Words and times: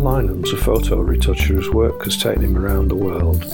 Lynham's 0.00 0.50
a 0.54 0.56
photo 0.56 0.96
retoucher 1.02 1.56
whose 1.56 1.68
work 1.68 2.04
has 2.04 2.16
taken 2.16 2.42
him 2.42 2.56
around 2.56 2.88
the 2.88 2.94
world. 2.94 3.44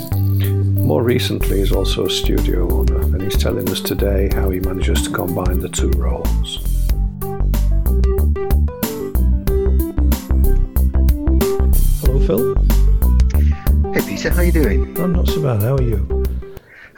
More 0.78 1.03
recently, 1.03 1.58
he's 1.58 1.72
also 1.72 2.06
a 2.06 2.10
studio 2.10 2.72
owner, 2.72 3.00
and 3.00 3.21
he's 3.21 3.37
telling 3.37 3.69
us 3.69 3.80
today 3.80 4.28
how 4.32 4.51
he 4.51 4.60
manages 4.60 5.03
to 5.03 5.10
combine 5.10 5.58
the 5.58 5.69
two 5.69 5.90
roles. 5.96 6.62
Hello, 12.01 12.21
Phil. 12.24 12.54
Hey, 13.92 14.08
Peter, 14.08 14.31
how 14.31 14.38
are 14.38 14.44
you 14.44 14.53
doing? 14.53 15.01
I'm 15.01 15.15
not 15.15 15.26
so 15.26 15.42
bad. 15.42 15.63
How 15.63 15.74
are 15.74 15.83
you? 15.83 16.24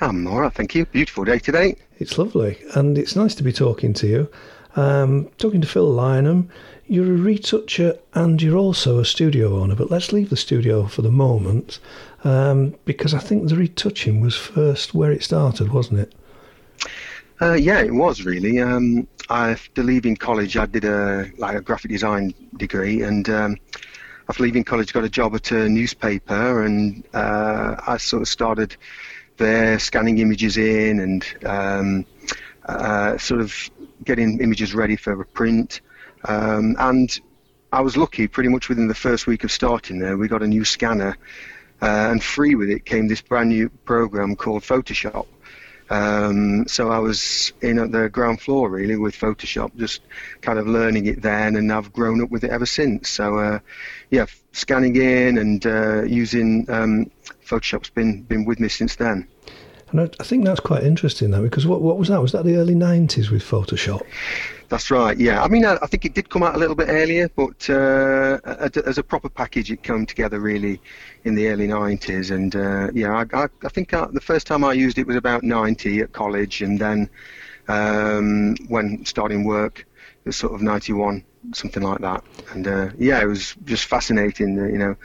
I'm 0.03 0.27
all 0.27 0.43
right, 0.43 0.53
thank 0.53 0.75
you. 0.75 0.85
Beautiful 0.85 1.25
day 1.25 1.39
today. 1.39 1.77
It's 1.99 2.19
lovely, 2.19 2.59
and 2.75 2.99
it's 2.99 3.17
nice 3.17 3.35
to 3.37 3.43
be 3.43 3.55
talking 3.55 3.95
to 3.95 4.07
you. 4.07 4.30
Um, 4.77 5.30
talking 5.39 5.62
to 5.62 5.67
Phil 5.67 5.91
Lynham, 5.91 6.50
you're 6.89 7.15
a 7.15 7.19
retoucher 7.19 7.99
and 8.15 8.41
you're 8.41 8.57
also 8.57 8.99
a 8.99 9.05
studio 9.05 9.61
owner, 9.61 9.75
but 9.75 9.91
let's 9.91 10.13
leave 10.13 10.31
the 10.31 10.37
studio 10.37 10.87
for 10.87 11.03
the 11.03 11.11
moment 11.11 11.79
um, 12.25 12.75
because 12.85 13.14
I 13.14 13.19
think 13.19 13.49
the 13.49 13.57
retouching 13.57 14.21
was 14.21 14.35
first 14.35 14.95
where 14.95 15.13
it 15.13 15.23
started, 15.23 15.73
wasn't 15.73 16.01
it? 16.01 16.14
Uh, 17.41 17.53
yeah, 17.53 17.81
it 17.81 17.95
was 17.95 18.25
really. 18.25 18.61
Um, 18.61 19.07
after 19.31 19.83
leaving 19.83 20.17
college, 20.17 20.57
I 20.57 20.67
did 20.67 20.85
a 20.85 21.31
like 21.39 21.57
a 21.57 21.61
graphic 21.61 21.91
design 21.91 22.35
degree, 22.57 23.03
and 23.03 23.29
um, 23.29 23.57
after 24.29 24.43
leaving 24.43 24.64
college, 24.64 24.93
got 24.93 25.05
a 25.05 25.09
job 25.09 25.35
at 25.35 25.53
a 25.53 25.69
newspaper, 25.69 26.64
and 26.64 27.05
uh, 27.14 27.77
I 27.86 27.97
sort 27.99 28.23
of 28.23 28.29
started 28.29 28.77
there 29.36 29.79
scanning 29.79 30.19
images 30.19 30.57
in 30.57 30.99
and 30.99 31.25
um, 31.47 32.06
uh, 32.64 33.17
sort 33.19 33.41
of 33.41 33.70
getting 34.05 34.41
images 34.41 34.75
ready 34.75 34.97
for 34.97 35.20
a 35.20 35.25
print. 35.25 35.81
Um, 36.25 36.77
and 36.78 37.20
I 37.72 37.81
was 37.81 37.97
lucky, 37.97 38.27
pretty 38.27 38.48
much 38.48 38.69
within 38.69 38.88
the 38.88 38.94
first 38.94 39.27
week 39.27 39.44
of 39.44 39.52
starting 39.52 39.98
there, 39.98 40.16
we 40.16 40.28
got 40.28 40.42
a 40.42 40.47
new 40.47 40.64
scanner, 40.64 41.16
uh, 41.83 42.08
and 42.11 42.22
free 42.22 42.55
with 42.55 42.70
it 42.70 42.84
came 42.84 43.08
this 43.08 43.20
brand 43.20 43.50
new 43.50 43.69
program 43.84 44.36
called 44.36 44.62
Photoshop. 44.62 45.27
Um, 45.91 46.66
so 46.69 46.91
I 46.91 46.98
was 46.98 47.52
in 47.62 47.78
at 47.78 47.92
the 47.92 48.11
ground 48.11 48.41
floor 48.41 48.69
really 48.69 48.96
with 48.96 49.16
Photoshop, 49.16 49.74
just 49.77 50.02
kind 50.42 50.58
of 50.58 50.66
learning 50.66 51.06
it 51.06 51.22
then, 51.22 51.56
and 51.56 51.72
I've 51.72 51.92
grown 51.92 52.20
up 52.22 52.30
with 52.30 52.44
it 52.44 52.50
ever 52.50 52.66
since. 52.66 53.08
So 53.08 53.39
uh, 53.39 53.58
yeah, 54.11 54.27
scanning 54.52 54.96
in 54.96 55.39
and 55.39 55.64
uh, 55.66 56.02
using 56.02 56.66
um, 56.69 57.11
Photoshop's 57.46 57.91
been 57.91 58.22
been 58.22 58.44
with 58.44 58.61
me 58.61 58.69
since 58.69 58.96
then. 58.96 59.27
And 59.91 60.00
I, 60.00 60.11
I 60.20 60.25
think 60.25 60.44
that's 60.44 60.61
quite 60.61 60.83
interesting 60.83 61.31
though, 61.31 61.42
because 61.42 61.67
what 61.67 61.81
what 61.81 61.98
was 61.98 62.08
that? 62.08 62.20
Was 62.20 62.33
that 62.33 62.44
the 62.44 62.56
early 62.56 62.75
'90s 62.75 63.31
with 63.31 63.42
Photoshop? 63.42 64.03
That's 64.69 64.91
right. 64.91 65.17
Yeah, 65.17 65.42
I 65.42 65.48
mean, 65.48 65.64
I, 65.64 65.78
I, 65.80 65.86
think 65.86 66.05
it 66.05 66.12
did 66.12 66.28
come 66.28 66.42
out 66.42 66.55
a 66.55 66.58
little 66.58 66.75
bit 66.75 66.89
earlier, 66.91 67.30
but 67.34 67.70
uh, 67.70 68.39
as 68.84 68.98
a 68.98 69.03
proper 69.03 69.30
package, 69.30 69.70
it 69.70 69.83
came 69.83 70.05
together 70.05 70.41
really 70.41 70.78
in 71.25 71.34
the 71.34 71.48
early 71.48 71.69
'90s. 71.69 72.30
And 72.30 72.55
uh, 72.55 72.91
yeah, 72.92 73.25
I, 73.33 73.45
I, 73.64 73.69
think 73.69 73.91
the 73.91 74.20
first 74.22 74.47
time 74.47 74.64
I 74.64 74.75
used 74.75 74.98
it 74.98 75.06
was 75.06 75.17
about 75.17 75.42
'90 75.42 76.00
at 76.00 76.12
college, 76.12 76.61
and 76.61 76.78
then 76.78 77.08
um, 77.69 78.56
when 78.69 79.05
starting 79.06 79.45
work, 79.45 79.86
sort 80.30 80.55
of 80.55 80.62
'91 80.62 81.24
something 81.52 81.83
like 81.83 82.00
that. 82.00 82.22
And 82.52 82.66
uh, 82.66 82.91
yeah, 82.98 83.20
it 83.20 83.27
was 83.27 83.55
just 83.64 83.86
fascinating. 83.86 84.56
you 84.56 84.78
know, 84.78 84.97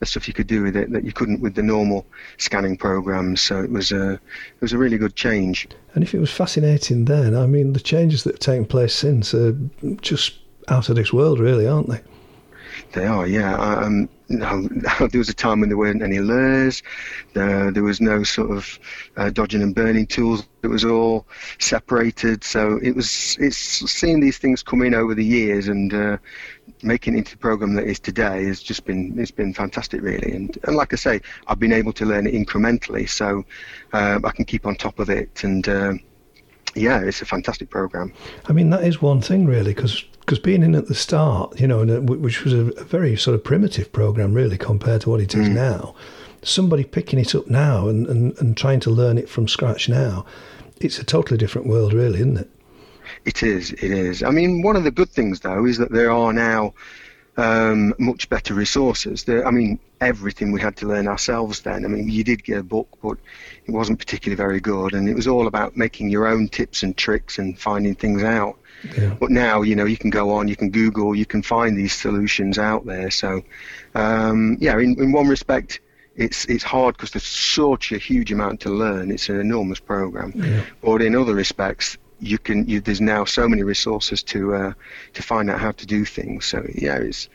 the 0.00 0.06
stuff 0.06 0.26
you 0.26 0.34
could 0.34 0.46
do 0.46 0.62
with 0.62 0.76
it 0.76 0.90
that 0.92 1.04
you 1.04 1.12
couldn't 1.12 1.40
with 1.40 1.54
the 1.54 1.62
normal 1.62 2.06
scanning 2.38 2.76
programs. 2.76 3.40
So 3.40 3.62
it 3.62 3.70
was 3.70 3.92
a 3.92 4.14
it 4.14 4.60
was 4.60 4.72
a 4.72 4.78
really 4.78 4.98
good 4.98 5.14
change. 5.14 5.68
And 5.94 6.02
if 6.02 6.14
it 6.14 6.18
was 6.18 6.32
fascinating 6.32 7.04
then, 7.04 7.34
I 7.34 7.46
mean, 7.46 7.72
the 7.72 7.80
changes 7.80 8.24
that 8.24 8.34
have 8.34 8.40
taken 8.40 8.64
place 8.64 8.94
since 8.94 9.34
are 9.34 9.56
just 10.00 10.38
out 10.68 10.88
of 10.88 10.96
this 10.96 11.12
world, 11.12 11.38
really, 11.38 11.66
aren't 11.66 11.88
they? 11.88 12.00
They 12.92 13.06
are, 13.06 13.26
yeah. 13.26 13.56
Um, 13.56 14.08
there 14.28 15.18
was 15.18 15.28
a 15.28 15.34
time 15.34 15.60
when 15.60 15.68
there 15.68 15.76
weren't 15.76 16.02
any. 16.02 16.18
Uh, 16.18 16.70
there 17.70 17.82
was 17.82 18.00
no 18.00 18.22
sort 18.22 18.50
of 18.50 18.78
uh, 19.16 19.28
dodging 19.28 19.62
and 19.62 19.74
burning 19.74 20.06
tools. 20.06 20.46
It 20.62 20.68
was 20.68 20.84
all 20.84 21.26
separated. 21.58 22.42
So 22.42 22.78
it 22.82 22.96
was. 22.96 23.36
It's 23.38 23.56
seeing 23.56 24.20
these 24.20 24.38
things 24.38 24.62
come 24.62 24.82
in 24.82 24.94
over 24.94 25.14
the 25.14 25.24
years 25.24 25.68
and 25.68 25.92
uh, 25.92 26.16
making 26.82 27.14
it 27.14 27.18
into 27.18 27.32
the 27.32 27.38
program 27.38 27.74
that 27.74 27.84
is 27.84 28.00
today 28.00 28.46
has 28.46 28.62
just 28.62 28.86
been 28.86 29.18
it's 29.18 29.30
been 29.30 29.52
fantastic, 29.52 30.00
really. 30.00 30.32
And 30.32 30.56
and 30.64 30.76
like 30.76 30.94
I 30.94 30.96
say, 30.96 31.20
I've 31.46 31.58
been 31.58 31.72
able 31.72 31.92
to 31.94 32.06
learn 32.06 32.26
it 32.26 32.32
incrementally, 32.32 33.08
so 33.08 33.44
uh, 33.92 34.18
I 34.24 34.30
can 34.30 34.46
keep 34.46 34.66
on 34.66 34.76
top 34.76 34.98
of 34.98 35.10
it 35.10 35.44
and 35.44 35.68
uh, 35.68 35.92
yeah, 36.74 37.00
it's 37.00 37.20
a 37.22 37.26
fantastic 37.26 37.70
program. 37.70 38.12
I 38.46 38.52
mean, 38.52 38.70
that 38.70 38.84
is 38.84 39.02
one 39.02 39.20
thing, 39.20 39.46
really, 39.46 39.74
because 39.74 40.04
because 40.32 40.42
being 40.42 40.62
in 40.62 40.74
at 40.74 40.86
the 40.86 40.94
start, 40.94 41.60
you 41.60 41.68
know, 41.68 41.84
which 41.84 42.42
was 42.42 42.54
a, 42.54 42.64
very 42.84 43.18
sort 43.18 43.34
of 43.34 43.44
primitive 43.44 43.92
program, 43.92 44.32
really, 44.32 44.56
compared 44.56 45.02
to 45.02 45.10
what 45.10 45.20
it 45.20 45.34
is 45.34 45.46
mm. 45.46 45.52
now. 45.52 45.94
Somebody 46.42 46.84
picking 46.84 47.18
it 47.18 47.34
up 47.34 47.48
now 47.48 47.86
and, 47.86 48.06
and, 48.06 48.38
and 48.38 48.56
trying 48.56 48.80
to 48.80 48.90
learn 48.90 49.18
it 49.18 49.28
from 49.28 49.46
scratch 49.46 49.90
now, 49.90 50.24
it's 50.80 50.98
a 50.98 51.04
totally 51.04 51.36
different 51.36 51.66
world, 51.66 51.92
really, 51.92 52.20
isn't 52.20 52.38
it? 52.38 52.50
It 53.26 53.42
is. 53.42 53.72
It 53.72 53.90
is. 53.90 54.22
I 54.22 54.30
mean, 54.30 54.62
one 54.62 54.74
of 54.74 54.84
the 54.84 54.90
good 54.90 55.10
things, 55.10 55.40
though, 55.40 55.66
is 55.66 55.76
that 55.76 55.92
there 55.92 56.10
are 56.10 56.32
now 56.32 56.72
um, 57.36 57.94
much 57.98 58.30
better 58.30 58.54
resources. 58.54 59.24
There, 59.24 59.46
I 59.46 59.50
mean, 59.50 59.78
everything 60.00 60.50
we 60.50 60.62
had 60.62 60.76
to 60.78 60.86
learn 60.86 61.08
ourselves 61.08 61.60
then. 61.60 61.84
I 61.84 61.88
mean, 61.88 62.08
you 62.08 62.24
did 62.24 62.42
get 62.42 62.56
a 62.56 62.62
book, 62.62 62.88
but 63.02 63.18
it 63.66 63.70
wasn't 63.70 63.98
particularly 63.98 64.36
very 64.36 64.60
good, 64.60 64.94
and 64.94 65.10
it 65.10 65.14
was 65.14 65.28
all 65.28 65.46
about 65.46 65.76
making 65.76 66.08
your 66.08 66.26
own 66.26 66.48
tips 66.48 66.82
and 66.82 66.96
tricks 66.96 67.36
and 67.36 67.58
finding 67.58 67.94
things 67.94 68.22
out. 68.22 68.56
Yeah. 68.96 69.14
But 69.18 69.30
now, 69.30 69.62
you 69.62 69.76
know, 69.76 69.84
you 69.84 69.96
can 69.96 70.10
go 70.10 70.30
on, 70.30 70.48
you 70.48 70.56
can 70.56 70.70
Google, 70.70 71.14
you 71.14 71.26
can 71.26 71.42
find 71.42 71.76
these 71.76 71.92
solutions 71.92 72.58
out 72.58 72.84
there. 72.86 73.10
So, 73.10 73.42
um, 73.94 74.56
yeah, 74.60 74.78
in, 74.78 75.00
in 75.00 75.12
one 75.12 75.28
respect, 75.28 75.80
it's 76.16 76.44
it's 76.46 76.64
hard 76.64 76.96
because 76.96 77.12
there's 77.12 77.24
such 77.24 77.92
a 77.92 77.98
huge 77.98 78.32
amount 78.32 78.60
to 78.60 78.70
learn. 78.70 79.10
It's 79.10 79.28
an 79.28 79.40
enormous 79.40 79.80
program. 79.80 80.32
Yeah. 80.34 80.62
But 80.82 81.02
in 81.02 81.14
other 81.14 81.34
respects, 81.34 81.96
you 82.20 82.38
can 82.38 82.66
you, 82.68 82.80
there's 82.80 83.00
now 83.00 83.24
so 83.24 83.48
many 83.48 83.62
resources 83.62 84.22
to 84.24 84.54
uh, 84.54 84.72
to 85.14 85.22
find 85.22 85.50
out 85.50 85.60
how 85.60 85.72
to 85.72 85.86
do 85.86 86.04
things. 86.04 86.46
So 86.46 86.64
yeah, 86.74 86.96
it's 86.96 87.28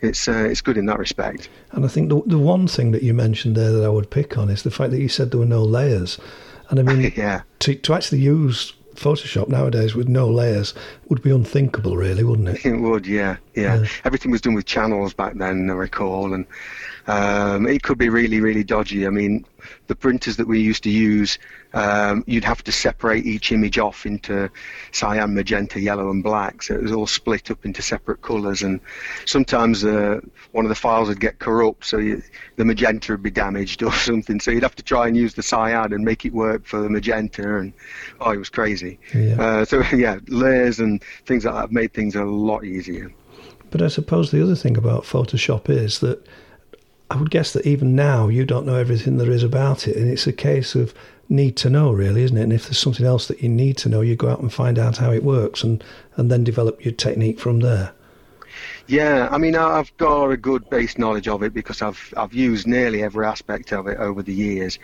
it's 0.00 0.28
uh, 0.28 0.46
it's 0.50 0.60
good 0.60 0.78
in 0.78 0.86
that 0.86 0.98
respect. 0.98 1.48
And 1.72 1.84
I 1.84 1.88
think 1.88 2.08
the 2.08 2.22
the 2.26 2.38
one 2.38 2.66
thing 2.66 2.92
that 2.92 3.02
you 3.02 3.14
mentioned 3.14 3.56
there 3.56 3.72
that 3.72 3.84
I 3.84 3.88
would 3.88 4.10
pick 4.10 4.38
on 4.38 4.48
is 4.48 4.62
the 4.62 4.70
fact 4.70 4.92
that 4.92 5.00
you 5.00 5.08
said 5.08 5.30
there 5.30 5.40
were 5.40 5.46
no 5.46 5.62
layers. 5.62 6.18
And 6.68 6.78
I 6.78 6.82
mean, 6.82 7.12
yeah. 7.16 7.42
to 7.60 7.74
to 7.74 7.94
actually 7.94 8.20
use 8.20 8.72
Photoshop 9.00 9.48
nowadays 9.48 9.94
with 9.94 10.08
no 10.08 10.28
layers 10.28 10.74
would 11.08 11.22
be 11.22 11.30
unthinkable, 11.30 11.96
really, 11.96 12.22
wouldn't 12.22 12.48
it? 12.48 12.64
It 12.70 12.76
would, 12.76 13.06
yeah, 13.06 13.38
yeah. 13.54 13.80
yeah. 13.80 13.88
Everything 14.04 14.30
was 14.30 14.42
done 14.42 14.54
with 14.54 14.66
channels 14.66 15.14
back 15.14 15.34
then, 15.34 15.70
I 15.70 15.72
recall, 15.72 16.34
and 16.34 16.46
um, 17.06 17.66
it 17.66 17.82
could 17.82 17.96
be 17.96 18.10
really, 18.10 18.40
really 18.40 18.62
dodgy. 18.62 19.06
I 19.06 19.10
mean, 19.10 19.46
the 19.86 19.94
printers 19.94 20.36
that 20.36 20.46
we 20.46 20.60
used 20.60 20.82
to 20.84 20.90
use, 20.90 21.38
um, 21.72 22.24
you'd 22.26 22.44
have 22.44 22.64
to 22.64 22.72
separate 22.72 23.26
each 23.26 23.52
image 23.52 23.78
off 23.78 24.06
into 24.06 24.50
cyan, 24.92 25.34
magenta, 25.34 25.80
yellow, 25.80 26.10
and 26.10 26.22
black. 26.22 26.62
So 26.62 26.74
it 26.74 26.82
was 26.82 26.92
all 26.92 27.06
split 27.06 27.50
up 27.50 27.64
into 27.64 27.82
separate 27.82 28.22
colours. 28.22 28.62
And 28.62 28.80
sometimes 29.26 29.84
uh, 29.84 30.20
one 30.52 30.64
of 30.64 30.68
the 30.68 30.74
files 30.74 31.08
would 31.08 31.20
get 31.20 31.38
corrupt, 31.38 31.84
so 31.84 31.98
you, 31.98 32.22
the 32.56 32.64
magenta 32.64 33.12
would 33.12 33.22
be 33.22 33.30
damaged 33.30 33.82
or 33.84 33.92
something. 33.92 34.40
So 34.40 34.50
you'd 34.50 34.62
have 34.62 34.76
to 34.76 34.82
try 34.82 35.06
and 35.06 35.16
use 35.16 35.34
the 35.34 35.42
cyan 35.42 35.92
and 35.92 36.04
make 36.04 36.24
it 36.24 36.32
work 36.32 36.66
for 36.66 36.80
the 36.80 36.90
magenta. 36.90 37.58
And 37.58 37.72
oh, 38.20 38.30
it 38.30 38.38
was 38.38 38.48
crazy. 38.48 38.98
Yeah. 39.14 39.40
Uh, 39.40 39.64
so 39.64 39.82
yeah, 39.94 40.18
layers 40.28 40.80
and 40.80 41.02
things 41.26 41.44
like 41.44 41.54
that 41.54 41.72
made 41.72 41.92
things 41.92 42.16
a 42.16 42.24
lot 42.24 42.64
easier. 42.64 43.12
But 43.70 43.82
I 43.82 43.88
suppose 43.88 44.30
the 44.30 44.42
other 44.42 44.56
thing 44.56 44.76
about 44.76 45.04
Photoshop 45.04 45.70
is 45.70 46.00
that 46.00 46.26
I 47.10 47.16
would 47.16 47.30
guess 47.30 47.52
that 47.54 47.66
even 47.66 47.96
now 47.96 48.28
you 48.28 48.44
don't 48.44 48.66
know 48.66 48.76
everything 48.76 49.16
there 49.16 49.32
is 49.32 49.42
about 49.42 49.88
it, 49.88 49.96
and 49.96 50.08
it's 50.08 50.28
a 50.28 50.32
case 50.32 50.76
of 50.76 50.94
need 51.28 51.56
to 51.56 51.68
know, 51.68 51.90
really, 51.90 52.22
isn't 52.22 52.36
it? 52.36 52.42
And 52.42 52.52
if 52.52 52.64
there's 52.64 52.78
something 52.78 53.04
else 53.04 53.26
that 53.26 53.42
you 53.42 53.48
need 53.48 53.76
to 53.78 53.88
know, 53.88 54.00
you 54.00 54.14
go 54.14 54.28
out 54.28 54.40
and 54.40 54.52
find 54.52 54.78
out 54.78 54.98
how 54.98 55.10
it 55.10 55.24
works, 55.24 55.64
and 55.64 55.82
and 56.16 56.30
then 56.30 56.44
develop 56.44 56.84
your 56.84 56.94
technique 56.94 57.40
from 57.40 57.60
there. 57.60 57.92
Yeah, 58.86 59.28
I 59.30 59.38
mean, 59.38 59.56
I've 59.56 59.96
got 59.96 60.30
a 60.30 60.36
good 60.36 60.68
base 60.70 60.98
knowledge 60.98 61.28
of 61.28 61.42
it 61.42 61.52
because 61.52 61.82
I've 61.82 62.14
I've 62.16 62.32
used 62.32 62.68
nearly 62.68 63.02
every 63.02 63.26
aspect 63.26 63.72
of 63.72 63.88
it 63.88 63.98
over 63.98 64.22
the 64.22 64.34
years, 64.34 64.78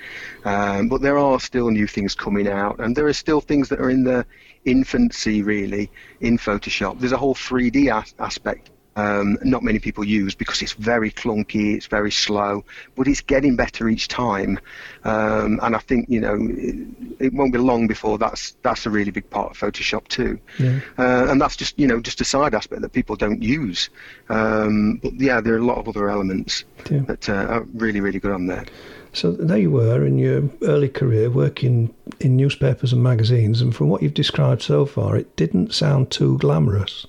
um, 0.45 0.89
but 0.89 1.03
there 1.03 1.19
are 1.19 1.39
still 1.39 1.71
new 1.71 1.87
things 1.87 2.17
coming 2.17 2.49
out, 2.49 2.81
and 2.81 2.97
there 2.97 3.07
are 3.07 3.13
still 3.13 3.41
things 3.41 3.69
that 3.69 3.81
are 3.81 3.91
in 3.91 4.03
the 4.03 4.27
infancy, 4.65 5.43
really, 5.43 5.91
in 6.21 6.39
Photoshop. 6.39 6.99
There's 6.99 7.13
a 7.13 7.17
whole 7.17 7.35
3D 7.35 7.89
as- 7.89 8.15
aspect 8.19 8.71
um, 8.97 9.39
not 9.43 9.63
many 9.63 9.79
people 9.79 10.05
use 10.05 10.35
because 10.35 10.63
it's 10.63 10.73
very 10.73 11.11
clunky, 11.11 11.77
it's 11.77 11.87
very 11.87 12.11
slow, 12.11 12.65
but 12.97 13.07
it's 13.07 13.21
getting 13.21 13.55
better 13.55 13.89
each 13.89 14.09
time. 14.09 14.59
Um, 15.05 15.61
and 15.63 15.77
I 15.77 15.79
think 15.79 16.09
you 16.09 16.21
know 16.21 16.37
it, 16.41 17.27
it, 17.27 17.33
won't 17.35 17.53
be 17.53 17.59
long 17.59 17.87
before 17.87 18.19
that's 18.19 18.57
that's 18.63 18.87
a 18.87 18.91
really 18.91 19.11
big 19.11 19.29
part 19.29 19.51
of 19.51 19.59
Photoshop 19.59 20.09
too. 20.09 20.39
Yeah. 20.59 20.81
Uh, 20.99 21.27
and 21.29 21.41
that's 21.41 21.57
just 21.57 21.79
you 21.79 21.87
know 21.87 22.01
just 22.01 22.21
a 22.23 22.25
side 22.25 22.55
aspect 22.55 22.83
that 22.83 22.93
people 22.93 23.17
don't 23.17 23.43
use. 23.43 23.91
Um, 24.31 24.99
but 25.03 25.15
yeah, 25.21 25.41
there 25.41 25.55
are 25.55 25.59
a 25.59 25.65
lot 25.65 25.79
of 25.79 25.89
other 25.89 26.09
elements 26.09 26.65
yeah. 26.91 27.01
that 27.01 27.29
uh, 27.29 27.47
are 27.49 27.63
really 27.75 28.01
really 28.01 28.19
good 28.19 28.33
on 28.33 28.47
there. 28.47 28.65
So 29.13 29.33
there 29.33 29.57
you 29.57 29.71
were 29.71 30.05
in 30.05 30.19
your 30.19 30.43
early 30.63 30.91
career 30.91 31.31
working 31.31 31.95
in 32.21 32.37
newspapers 32.37 32.93
and 32.93 33.03
magazines, 33.03 33.63
and 33.63 33.75
from 33.75 33.89
what 33.89 34.03
you've 34.03 34.13
described 34.15 34.63
so 34.63 34.85
far, 34.85 35.17
it 35.17 35.37
didn't 35.37 35.73
sound 35.73 36.11
too 36.11 36.37
glamorous. 36.39 37.07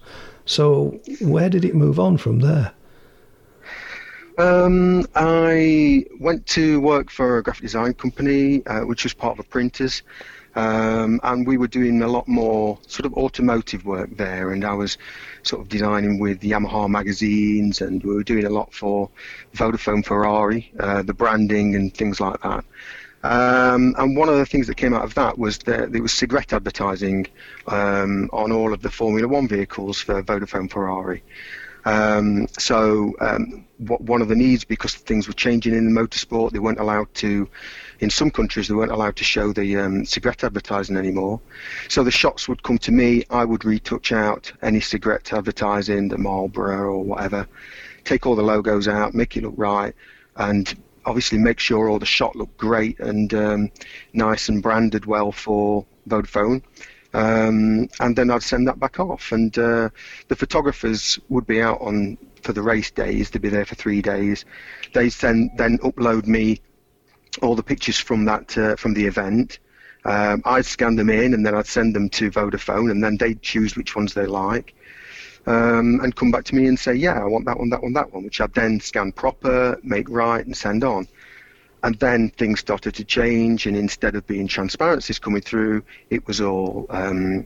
So 0.47 0.99
where 1.21 1.49
did 1.49 1.65
it 1.65 1.75
move 1.75 1.99
on 1.99 2.17
from 2.17 2.39
there? 2.39 2.73
Um, 4.37 5.05
I 5.15 6.05
went 6.19 6.45
to 6.47 6.79
work 6.79 7.09
for 7.11 7.37
a 7.37 7.43
graphic 7.43 7.63
design 7.63 7.93
company, 7.93 8.65
uh, 8.65 8.81
which 8.81 9.03
was 9.03 9.13
part 9.13 9.37
of 9.37 9.45
a 9.45 9.47
printers. 9.47 10.03
Um, 10.55 11.19
and 11.21 11.45
we 11.45 11.57
were 11.57 11.67
doing 11.67 12.01
a 12.01 12.07
lot 12.07 12.27
more 12.27 12.79
sort 12.87 13.05
of 13.05 13.13
automotive 13.13 13.85
work 13.85 14.15
there, 14.17 14.51
and 14.53 14.63
I 14.63 14.73
was 14.73 14.97
sort 15.43 15.61
of 15.61 15.69
designing 15.69 16.17
with 16.17 16.41
Yamaha 16.41 16.89
magazines, 16.89 17.81
and 17.81 18.01
we 18.03 18.15
were 18.15 18.23
doing 18.23 18.45
a 18.45 18.49
lot 18.49 18.73
for 18.73 19.09
Vodafone 19.53 20.03
Ferrari, 20.03 20.71
uh, 20.79 21.03
the 21.03 21.13
branding 21.13 21.75
and 21.75 21.93
things 21.93 22.19
like 22.19 22.41
that. 22.41 22.65
Um, 23.27 23.93
and 23.97 24.15
one 24.15 24.29
of 24.29 24.37
the 24.37 24.45
things 24.45 24.67
that 24.67 24.77
came 24.77 24.93
out 24.93 25.03
of 25.03 25.13
that 25.15 25.37
was 25.37 25.57
that 25.59 25.91
there 25.91 26.01
was 26.01 26.13
cigarette 26.13 26.53
advertising 26.53 27.27
um, 27.67 28.29
on 28.31 28.53
all 28.53 28.73
of 28.73 28.81
the 28.81 28.89
Formula 28.89 29.27
One 29.27 29.49
vehicles 29.49 29.99
for 29.99 30.23
Vodafone 30.23 30.71
Ferrari. 30.71 31.21
Um, 31.83 32.47
so 32.57 33.13
um, 33.19 33.65
one 33.79 34.21
of 34.21 34.29
the 34.29 34.35
needs, 34.35 34.63
because 34.63 34.95
things 34.95 35.27
were 35.27 35.33
changing 35.33 35.73
in 35.73 35.93
the 35.93 36.01
motorsport, 36.01 36.51
they 36.51 36.59
weren't 36.59 36.79
allowed 36.79 37.13
to, 37.15 37.49
in 37.99 38.09
some 38.09 38.31
countries, 38.31 38.69
they 38.69 38.73
weren't 38.73 38.91
allowed 38.93 39.17
to 39.17 39.25
show 39.25 39.51
the 39.51 39.75
um, 39.75 40.05
cigarette 40.05 40.45
advertising 40.45 40.95
anymore. 40.95 41.41
So 41.89 42.05
the 42.05 42.11
shots 42.11 42.47
would 42.47 42.63
come 42.63 42.77
to 42.77 42.93
me. 42.93 43.25
I 43.29 43.43
would 43.43 43.65
retouch 43.65 44.13
out 44.13 44.53
any 44.61 44.79
cigarette 44.79 45.33
advertising, 45.33 46.07
the 46.07 46.17
Marlboro 46.17 46.93
or 46.93 47.03
whatever, 47.03 47.45
take 48.05 48.25
all 48.25 48.37
the 48.37 48.41
logos 48.41 48.87
out, 48.87 49.13
make 49.13 49.35
it 49.35 49.43
look 49.43 49.55
right, 49.57 49.93
and 50.37 50.73
obviously 51.07 51.37
make 51.37 51.59
sure 51.59 51.89
all 51.89 51.99
the 51.99 52.05
shot 52.05 52.35
looked 52.35 52.57
great 52.57 52.99
and 52.99 53.33
um, 53.33 53.71
nice 54.13 54.49
and 54.49 54.61
branded 54.61 55.05
well 55.05 55.31
for 55.31 55.85
Vodafone. 56.07 56.61
Um, 57.13 57.87
and 58.01 58.15
then 58.15 58.29
I'd 58.29 58.43
send 58.43 58.67
that 58.67 58.79
back 58.79 58.99
off. 58.99 59.31
And 59.31 59.57
uh, 59.57 59.89
the 60.27 60.35
photographers 60.35 61.17
would 61.29 61.47
be 61.47 61.61
out 61.61 61.79
on 61.81 62.17
for 62.43 62.53
the 62.53 62.61
race 62.61 62.91
days. 62.91 63.29
They'd 63.29 63.41
be 63.41 63.49
there 63.49 63.65
for 63.65 63.75
three 63.75 64.01
days. 64.01 64.45
They'd 64.93 65.13
then 65.13 65.49
then 65.55 65.77
upload 65.79 66.27
me 66.27 66.61
all 67.41 67.55
the 67.55 67.63
pictures 67.63 67.97
from 67.97 68.25
that 68.25 68.57
uh, 68.57 68.75
from 68.75 68.93
the 68.93 69.05
event. 69.05 69.59
Um, 70.05 70.41
I'd 70.45 70.65
scan 70.65 70.95
them 70.95 71.09
in 71.09 71.33
and 71.33 71.45
then 71.45 71.55
I'd 71.55 71.67
send 71.67 71.95
them 71.95 72.09
to 72.11 72.29
Vodafone, 72.29 72.91
and 72.91 73.03
then 73.03 73.17
they'd 73.17 73.41
choose 73.41 73.75
which 73.75 73.95
ones 73.95 74.13
they 74.13 74.25
like. 74.25 74.75
Um, 75.47 76.01
and 76.01 76.13
come 76.13 76.29
back 76.29 76.43
to 76.45 76.55
me 76.55 76.67
and 76.67 76.77
say, 76.77 76.93
yeah, 76.93 77.19
I 77.19 77.25
want 77.25 77.45
that 77.45 77.57
one, 77.57 77.69
that 77.69 77.81
one, 77.81 77.93
that 77.93 78.13
one, 78.13 78.25
which 78.25 78.41
I'd 78.41 78.53
then 78.53 78.81
scan 78.81 79.13
proper, 79.13 79.79
make 79.81 80.09
right, 80.09 80.45
and 80.45 80.55
send 80.55 80.83
on. 80.83 81.07
And 81.83 81.97
then 81.99 82.29
things 82.31 82.59
started 82.59 82.93
to 82.95 83.05
change, 83.05 83.65
and 83.65 83.77
instead 83.77 84.15
of 84.15 84.27
being 84.27 84.47
transparencies 84.47 85.19
coming 85.19 85.41
through, 85.41 85.83
it 86.09 86.27
was 86.27 86.41
all 86.41 86.85
um, 86.89 87.45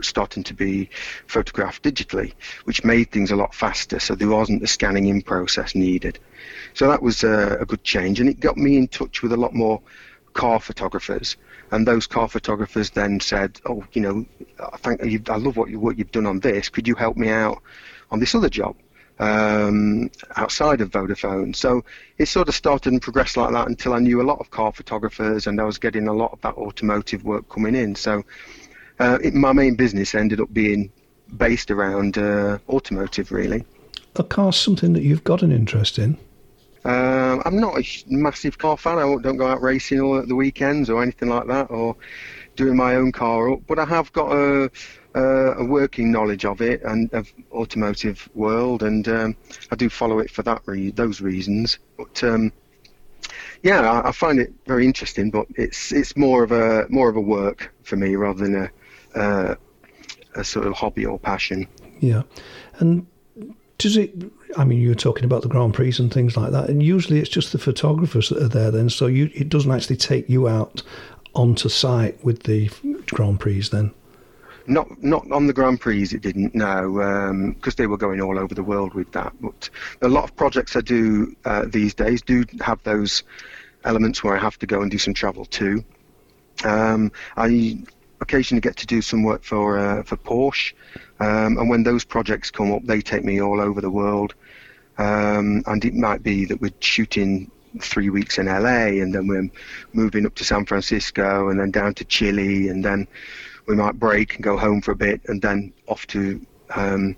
starting 0.00 0.44
to 0.44 0.54
be 0.54 0.88
photographed 1.26 1.82
digitally, 1.82 2.32
which 2.64 2.84
made 2.84 3.10
things 3.10 3.30
a 3.30 3.36
lot 3.36 3.54
faster. 3.54 3.98
So 3.98 4.14
there 4.14 4.28
wasn't 4.28 4.62
the 4.62 4.66
scanning 4.66 5.08
in 5.08 5.20
process 5.20 5.74
needed. 5.74 6.18
So 6.72 6.88
that 6.88 7.02
was 7.02 7.22
a, 7.22 7.58
a 7.60 7.66
good 7.66 7.84
change, 7.84 8.18
and 8.18 8.30
it 8.30 8.40
got 8.40 8.56
me 8.56 8.78
in 8.78 8.88
touch 8.88 9.22
with 9.22 9.32
a 9.32 9.36
lot 9.36 9.52
more 9.52 9.82
car 10.32 10.58
photographers. 10.60 11.36
And 11.70 11.86
those 11.86 12.06
car 12.06 12.28
photographers 12.28 12.90
then 12.90 13.20
said, 13.20 13.60
"Oh, 13.66 13.84
you 13.92 14.02
know, 14.02 14.26
I 14.60 15.20
I 15.28 15.36
love 15.36 15.56
what 15.56 15.70
you 15.70 15.80
what 15.80 15.98
you've 15.98 16.12
done 16.12 16.26
on 16.26 16.40
this. 16.40 16.68
Could 16.68 16.86
you 16.86 16.94
help 16.94 17.16
me 17.16 17.28
out 17.28 17.62
on 18.10 18.20
this 18.20 18.34
other 18.34 18.48
job?" 18.48 18.76
um, 19.18 20.10
outside 20.36 20.80
of 20.80 20.90
Vodafone. 20.90 21.54
So 21.54 21.84
it 22.18 22.26
sort 22.26 22.48
of 22.48 22.54
started 22.54 22.92
and 22.92 23.02
progressed 23.02 23.36
like 23.36 23.52
that 23.52 23.68
until 23.68 23.94
I 23.94 23.98
knew 23.98 24.20
a 24.20 24.24
lot 24.24 24.40
of 24.40 24.50
car 24.50 24.72
photographers 24.72 25.46
and 25.46 25.60
I 25.60 25.64
was 25.64 25.78
getting 25.78 26.08
a 26.08 26.12
lot 26.12 26.32
of 26.32 26.40
that 26.42 26.54
automotive 26.54 27.24
work 27.24 27.48
coming 27.48 27.74
in. 27.74 27.94
So 27.94 28.22
uh, 28.98 29.18
it, 29.22 29.34
my 29.34 29.52
main 29.52 29.74
business 29.74 30.14
ended 30.14 30.40
up 30.40 30.52
being 30.52 30.90
based 31.36 31.70
around 31.70 32.18
uh, 32.18 32.58
automotive, 32.68 33.32
really. 33.32 33.64
Are 34.16 34.24
cars 34.24 34.56
something 34.56 34.92
that 34.92 35.02
you've 35.02 35.24
got 35.24 35.42
an 35.42 35.52
interest 35.52 35.98
in? 35.98 36.16
Um, 36.86 37.42
I'm 37.44 37.58
not 37.58 37.78
a 37.78 38.04
massive 38.06 38.58
car 38.58 38.76
fan. 38.76 38.98
I 38.98 39.02
don't 39.20 39.36
go 39.36 39.48
out 39.48 39.60
racing 39.60 40.00
all 40.00 40.18
at 40.18 40.28
the 40.28 40.36
weekends 40.36 40.88
or 40.88 41.02
anything 41.02 41.28
like 41.28 41.48
that, 41.48 41.68
or 41.68 41.96
doing 42.54 42.76
my 42.76 42.94
own 42.94 43.10
car 43.10 43.52
up. 43.52 43.60
But 43.66 43.80
I 43.80 43.84
have 43.86 44.12
got 44.12 44.30
a 44.30 44.70
uh, 45.16 45.56
a 45.56 45.64
working 45.64 46.12
knowledge 46.12 46.44
of 46.44 46.60
it 46.60 46.82
and 46.82 47.12
of 47.12 47.32
automotive 47.50 48.28
world, 48.34 48.84
and 48.84 49.08
um, 49.08 49.36
I 49.72 49.74
do 49.74 49.88
follow 49.88 50.20
it 50.20 50.30
for 50.30 50.42
that 50.44 50.62
re- 50.66 50.92
those 50.92 51.20
reasons. 51.20 51.80
But 51.96 52.22
um, 52.22 52.52
yeah, 53.64 53.80
I, 53.80 54.08
I, 54.10 54.12
find 54.12 54.38
it 54.38 54.52
very 54.66 54.84
interesting, 54.84 55.30
but 55.30 55.48
it's 55.56 55.90
it's 55.90 56.16
more 56.16 56.44
of 56.44 56.52
a 56.52 56.86
more 56.88 57.08
of 57.08 57.16
a 57.16 57.20
work 57.20 57.74
for 57.82 57.96
me 57.96 58.14
rather 58.14 58.44
than 58.44 58.54
a 58.54 59.18
uh, 59.18 59.54
a 60.36 60.44
sort 60.44 60.68
of 60.68 60.74
hobby 60.74 61.04
or 61.04 61.18
passion. 61.18 61.66
Yeah, 61.98 62.22
and 62.78 63.08
does 63.78 63.96
it? 63.96 64.14
I 64.56 64.64
mean, 64.64 64.80
you 64.80 64.88
were 64.88 64.94
talking 64.94 65.24
about 65.24 65.42
the 65.42 65.48
Grand 65.48 65.74
Prix 65.74 65.94
and 65.98 66.12
things 66.12 66.36
like 66.36 66.52
that, 66.52 66.68
and 66.68 66.82
usually 66.82 67.18
it's 67.18 67.28
just 67.28 67.52
the 67.52 67.58
photographers 67.58 68.28
that 68.30 68.42
are 68.42 68.48
there. 68.48 68.70
Then, 68.70 68.88
so 68.88 69.06
you 69.06 69.30
it 69.34 69.48
doesn't 69.48 69.70
actually 69.70 69.96
take 69.96 70.28
you 70.28 70.48
out 70.48 70.82
onto 71.34 71.68
site 71.68 72.22
with 72.24 72.44
the 72.44 72.70
Grand 73.06 73.40
Prix 73.40 73.68
then. 73.70 73.92
Not 74.66 75.02
not 75.02 75.30
on 75.30 75.46
the 75.46 75.52
Grand 75.52 75.80
Prix, 75.80 76.02
it 76.02 76.22
didn't. 76.22 76.54
No, 76.54 77.52
because 77.54 77.74
um, 77.74 77.76
they 77.76 77.86
were 77.86 77.98
going 77.98 78.20
all 78.20 78.38
over 78.38 78.54
the 78.54 78.64
world 78.64 78.94
with 78.94 79.12
that. 79.12 79.32
But 79.40 79.68
a 80.02 80.08
lot 80.08 80.24
of 80.24 80.34
projects 80.36 80.74
I 80.74 80.80
do 80.80 81.36
uh, 81.44 81.66
these 81.68 81.94
days 81.94 82.22
do 82.22 82.44
have 82.60 82.82
those 82.82 83.22
elements 83.84 84.24
where 84.24 84.36
I 84.36 84.40
have 84.40 84.58
to 84.58 84.66
go 84.66 84.82
and 84.82 84.90
do 84.90 84.98
some 84.98 85.14
travel 85.14 85.44
too. 85.44 85.84
Um, 86.64 87.12
I 87.36 87.78
occasionally 88.20 88.60
get 88.60 88.76
to 88.76 88.86
do 88.86 89.02
some 89.02 89.22
work 89.22 89.42
for 89.42 89.78
uh, 89.78 90.02
for 90.02 90.16
Porsche, 90.16 90.72
um, 91.20 91.58
and 91.58 91.68
when 91.68 91.82
those 91.82 92.04
projects 92.04 92.50
come 92.50 92.72
up, 92.72 92.84
they 92.84 93.00
take 93.00 93.24
me 93.24 93.40
all 93.40 93.60
over 93.60 93.80
the 93.80 93.90
world. 93.90 94.34
Um, 94.98 95.62
and 95.66 95.84
it 95.84 95.94
might 95.94 96.22
be 96.22 96.46
that 96.46 96.60
we're 96.60 96.72
shooting 96.80 97.50
three 97.80 98.08
weeks 98.10 98.38
in 98.38 98.46
LA, 98.46 99.02
and 99.02 99.14
then 99.14 99.26
we're 99.26 99.50
moving 99.92 100.24
up 100.24 100.34
to 100.36 100.44
San 100.44 100.64
Francisco, 100.64 101.48
and 101.50 101.60
then 101.60 101.70
down 101.70 101.94
to 101.94 102.04
Chile, 102.04 102.68
and 102.68 102.84
then 102.84 103.06
we 103.66 103.76
might 103.76 103.98
break 103.98 104.34
and 104.34 104.44
go 104.44 104.56
home 104.56 104.80
for 104.80 104.92
a 104.92 104.96
bit, 104.96 105.20
and 105.26 105.42
then 105.42 105.72
off 105.86 106.06
to 106.08 106.44
um, 106.74 107.16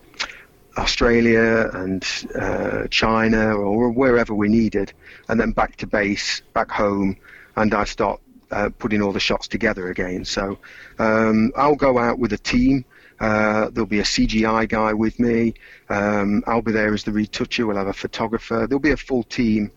Australia 0.76 1.70
and 1.74 2.04
uh, 2.34 2.86
China 2.88 3.54
or 3.54 3.90
wherever 3.90 4.34
we 4.34 4.48
needed, 4.48 4.92
and 5.28 5.38
then 5.38 5.52
back 5.52 5.76
to 5.76 5.86
base, 5.86 6.42
back 6.54 6.70
home, 6.70 7.16
and 7.56 7.74
I 7.74 7.84
start 7.84 8.20
uh, 8.50 8.70
putting 8.78 9.02
all 9.02 9.12
the 9.12 9.20
shots 9.20 9.48
together 9.48 9.90
again. 9.90 10.24
So 10.24 10.58
um, 10.98 11.52
I'll 11.56 11.76
go 11.76 11.98
out 11.98 12.18
with 12.18 12.32
a 12.32 12.38
team. 12.38 12.84
Uh, 13.20 13.68
there'll 13.70 13.86
be 13.86 13.98
a 13.98 14.04
CGI 14.04 14.68
guy 14.68 14.92
with 14.92 15.18
me. 15.18 15.54
Um, 15.88 16.44
I'll 16.46 16.62
be 16.62 16.72
there 16.72 16.94
as 16.94 17.04
the 17.04 17.12
retoucher. 17.12 17.66
We'll 17.66 17.76
have 17.76 17.88
a 17.88 17.92
photographer. 17.92 18.66
There'll 18.66 18.80
be 18.80 18.92
a 18.92 18.96
full 18.96 19.24
team 19.24 19.72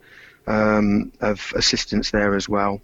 um, 0.48 1.12
of 1.22 1.52
assistants 1.56 2.12
there 2.12 2.36
as 2.36 2.48
well. 2.48 2.82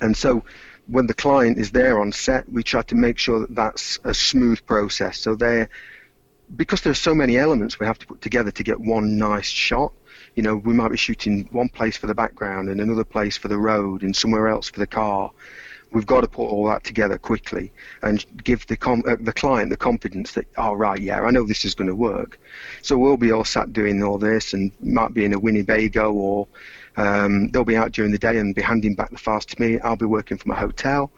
And 0.00 0.16
so 0.16 0.44
when 0.86 1.06
the 1.06 1.14
client 1.14 1.58
is 1.58 1.70
there 1.70 2.00
on 2.00 2.12
set, 2.12 2.50
we 2.50 2.62
try 2.62 2.82
to 2.82 2.94
make 2.94 3.18
sure 3.18 3.40
that 3.40 3.54
that's 3.54 3.98
a 4.04 4.14
smooth 4.14 4.64
process. 4.66 5.18
So 5.18 5.34
they 5.34 5.66
because 6.54 6.80
there 6.82 6.92
are 6.92 6.94
so 6.94 7.14
many 7.14 7.36
elements 7.36 7.80
we 7.80 7.86
have 7.86 7.98
to 7.98 8.06
put 8.06 8.20
together 8.20 8.52
to 8.52 8.62
get 8.62 8.78
one 8.78 9.18
nice 9.18 9.48
shot. 9.48 9.92
You 10.36 10.42
know, 10.42 10.56
we 10.56 10.74
might 10.74 10.90
be 10.90 10.96
shooting 10.96 11.48
one 11.50 11.68
place 11.68 11.96
for 11.96 12.06
the 12.06 12.14
background 12.14 12.68
and 12.68 12.80
another 12.80 13.04
place 13.04 13.36
for 13.36 13.48
the 13.48 13.58
road 13.58 14.02
and 14.02 14.14
somewhere 14.14 14.48
else 14.48 14.68
for 14.68 14.78
the 14.78 14.86
car. 14.86 15.30
We've 15.92 16.06
got 16.06 16.20
to 16.20 16.28
put 16.28 16.44
all 16.44 16.66
that 16.68 16.84
together 16.84 17.16
quickly 17.16 17.72
and 18.02 18.24
give 18.44 18.66
the 18.66 18.76
com- 18.76 19.02
uh, 19.08 19.16
the 19.18 19.32
client 19.32 19.70
the 19.70 19.76
confidence 19.76 20.32
that, 20.32 20.46
oh 20.58 20.74
right, 20.74 21.00
yeah, 21.00 21.22
I 21.22 21.30
know 21.30 21.44
this 21.44 21.64
is 21.64 21.74
going 21.74 21.88
to 21.88 21.94
work. 21.94 22.38
So 22.82 22.98
we'll 22.98 23.16
be 23.16 23.32
all 23.32 23.44
sat 23.44 23.72
doing 23.72 24.02
all 24.02 24.18
this 24.18 24.52
and 24.52 24.72
might 24.80 25.14
be 25.14 25.24
in 25.24 25.32
a 25.32 25.38
Winnebago 25.38 26.12
or 26.12 26.48
um, 26.96 27.48
they'll 27.50 27.64
be 27.64 27.76
out 27.76 27.92
during 27.92 28.12
the 28.12 28.18
day 28.18 28.36
and 28.38 28.54
be 28.54 28.62
handing 28.62 28.94
back 28.94 29.10
the 29.10 29.18
files 29.18 29.46
to 29.46 29.60
me. 29.60 29.78
I'll 29.80 29.96
be 29.96 30.06
working 30.06 30.38
from 30.38 30.52
a 30.52 30.56
hotel. 30.56 31.10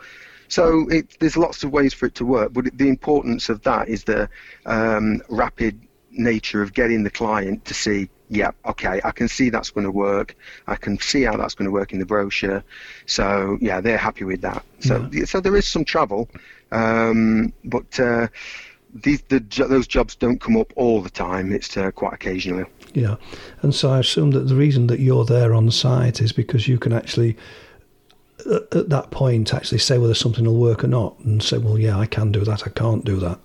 So 0.48 0.88
it, 0.88 1.18
there's 1.18 1.36
lots 1.36 1.62
of 1.64 1.72
ways 1.72 1.92
for 1.92 2.06
it 2.06 2.14
to 2.16 2.24
work, 2.24 2.52
but 2.52 2.66
the 2.76 2.88
importance 2.88 3.48
of 3.48 3.62
that 3.62 3.88
is 3.88 4.04
the 4.04 4.28
um, 4.64 5.22
rapid 5.28 5.80
nature 6.10 6.62
of 6.62 6.72
getting 6.72 7.02
the 7.02 7.10
client 7.10 7.64
to 7.66 7.74
see, 7.74 8.08
yeah, 8.30 8.50
okay, 8.66 9.00
I 9.04 9.10
can 9.10 9.28
see 9.28 9.50
that's 9.50 9.70
going 9.70 9.84
to 9.84 9.90
work. 9.90 10.36
I 10.66 10.76
can 10.76 10.98
see 10.98 11.22
how 11.22 11.36
that's 11.36 11.54
going 11.54 11.66
to 11.66 11.72
work 11.72 11.92
in 11.92 11.98
the 11.98 12.06
brochure. 12.06 12.62
So 13.06 13.58
yeah, 13.60 13.80
they're 13.80 13.98
happy 13.98 14.24
with 14.24 14.40
that. 14.42 14.64
So 14.80 15.08
yeah. 15.12 15.24
so 15.24 15.40
there 15.40 15.56
is 15.56 15.66
some 15.66 15.84
travel, 15.84 16.28
um, 16.72 17.52
but. 17.64 17.98
Uh, 17.98 18.28
these 18.94 19.20
the, 19.28 19.40
those 19.68 19.86
jobs 19.86 20.14
don't 20.16 20.40
come 20.40 20.56
up 20.56 20.72
all 20.76 21.02
the 21.02 21.10
time. 21.10 21.52
It's 21.52 21.76
uh, 21.76 21.90
quite 21.90 22.14
occasionally. 22.14 22.64
Yeah, 22.94 23.16
and 23.60 23.74
so 23.74 23.90
I 23.90 23.98
assume 23.98 24.30
that 24.32 24.48
the 24.48 24.54
reason 24.54 24.86
that 24.86 25.00
you're 25.00 25.24
there 25.24 25.54
on 25.54 25.70
site 25.70 26.20
is 26.20 26.32
because 26.32 26.66
you 26.66 26.78
can 26.78 26.92
actually, 26.92 27.36
at, 28.50 28.74
at 28.74 28.88
that 28.88 29.10
point, 29.10 29.52
actually 29.52 29.78
say 29.78 29.98
whether 29.98 30.14
something 30.14 30.44
will 30.44 30.56
work 30.56 30.84
or 30.84 30.88
not, 30.88 31.18
and 31.20 31.42
say, 31.42 31.58
well, 31.58 31.78
yeah, 31.78 31.98
I 31.98 32.06
can 32.06 32.32
do 32.32 32.44
that, 32.44 32.66
I 32.66 32.70
can't 32.70 33.04
do 33.04 33.16
that. 33.16 33.38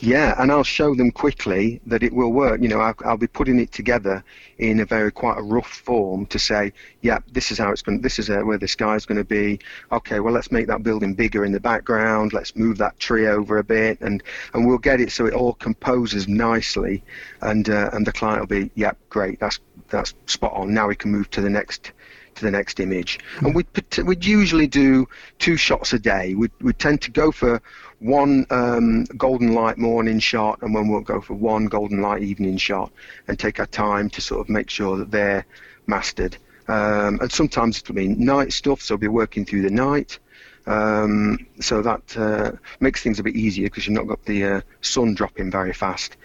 Yeah, 0.00 0.34
and 0.38 0.50
I'll 0.50 0.64
show 0.64 0.94
them 0.94 1.10
quickly 1.10 1.80
that 1.86 2.02
it 2.02 2.12
will 2.12 2.32
work. 2.32 2.60
You 2.60 2.68
know, 2.68 2.80
I'll, 2.80 2.94
I'll, 3.04 3.16
be 3.16 3.26
putting 3.26 3.58
it 3.58 3.72
together 3.72 4.22
in 4.58 4.80
a 4.80 4.84
very 4.84 5.10
quite 5.10 5.38
a 5.38 5.42
rough 5.42 5.68
form 5.68 6.26
to 6.26 6.38
say, 6.38 6.72
yeah, 7.00 7.18
this 7.32 7.50
is 7.50 7.58
how 7.58 7.70
it's 7.70 7.82
going. 7.82 8.00
This 8.00 8.18
is 8.18 8.28
uh, 8.30 8.40
where 8.40 8.58
the 8.58 8.68
sky's 8.68 9.06
going 9.06 9.18
to 9.18 9.24
be. 9.24 9.58
Okay, 9.92 10.20
well, 10.20 10.34
let's 10.34 10.52
make 10.52 10.66
that 10.66 10.82
building 10.82 11.14
bigger 11.14 11.44
in 11.44 11.52
the 11.52 11.60
background. 11.60 12.32
Let's 12.32 12.54
move 12.56 12.78
that 12.78 12.98
tree 12.98 13.26
over 13.26 13.58
a 13.58 13.64
bit, 13.64 14.00
and 14.00 14.22
and 14.54 14.66
we'll 14.66 14.78
get 14.78 15.00
it 15.00 15.12
so 15.12 15.26
it 15.26 15.34
all 15.34 15.54
composes 15.54 16.28
nicely, 16.28 17.02
and 17.40 17.68
uh, 17.68 17.90
and 17.92 18.06
the 18.06 18.12
client 18.12 18.40
will 18.40 18.46
be, 18.46 18.70
yeah, 18.74 18.92
great. 19.08 19.40
That's 19.40 19.60
that's 19.88 20.14
spot 20.26 20.52
on. 20.52 20.74
Now 20.74 20.88
we 20.88 20.96
can 20.96 21.10
move 21.10 21.30
to 21.30 21.40
the 21.40 21.50
next 21.50 21.92
to 22.36 22.44
the 22.44 22.50
next 22.50 22.80
image. 22.80 23.18
And 23.40 23.54
we'd, 23.54 23.66
we'd 24.04 24.24
usually 24.24 24.66
do 24.66 25.08
two 25.38 25.56
shots 25.56 25.92
a 25.92 25.98
day. 25.98 26.34
We'd, 26.34 26.52
we'd 26.60 26.78
tend 26.78 27.02
to 27.02 27.10
go 27.10 27.32
for 27.32 27.60
one 27.98 28.46
um, 28.50 29.04
golden 29.16 29.54
light 29.54 29.78
morning 29.78 30.18
shot 30.18 30.60
and 30.62 30.74
then 30.74 30.88
we'll 30.88 31.00
go 31.00 31.20
for 31.20 31.34
one 31.34 31.66
golden 31.66 32.02
light 32.02 32.22
evening 32.22 32.58
shot 32.58 32.92
and 33.26 33.38
take 33.38 33.58
our 33.58 33.66
time 33.66 34.10
to 34.10 34.20
sort 34.20 34.40
of 34.40 34.48
make 34.48 34.70
sure 34.70 34.96
that 34.98 35.10
they're 35.10 35.46
mastered. 35.86 36.36
Um, 36.68 37.20
and 37.20 37.30
sometimes 37.30 37.78
it'll 37.78 37.94
be 37.94 38.08
night 38.08 38.52
stuff, 38.52 38.80
so 38.82 38.94
we'll 38.94 39.00
be 39.00 39.08
working 39.08 39.44
through 39.44 39.62
the 39.62 39.70
night. 39.70 40.18
Um, 40.66 41.46
so 41.60 41.80
that 41.82 42.16
uh, 42.16 42.52
makes 42.80 43.02
things 43.02 43.20
a 43.20 43.22
bit 43.22 43.36
easier 43.36 43.66
because 43.66 43.86
you've 43.86 43.94
not 43.94 44.08
got 44.08 44.24
the 44.24 44.44
uh, 44.44 44.60
sun 44.80 45.14
dropping 45.14 45.50
very 45.50 45.72
fast. 45.72 46.16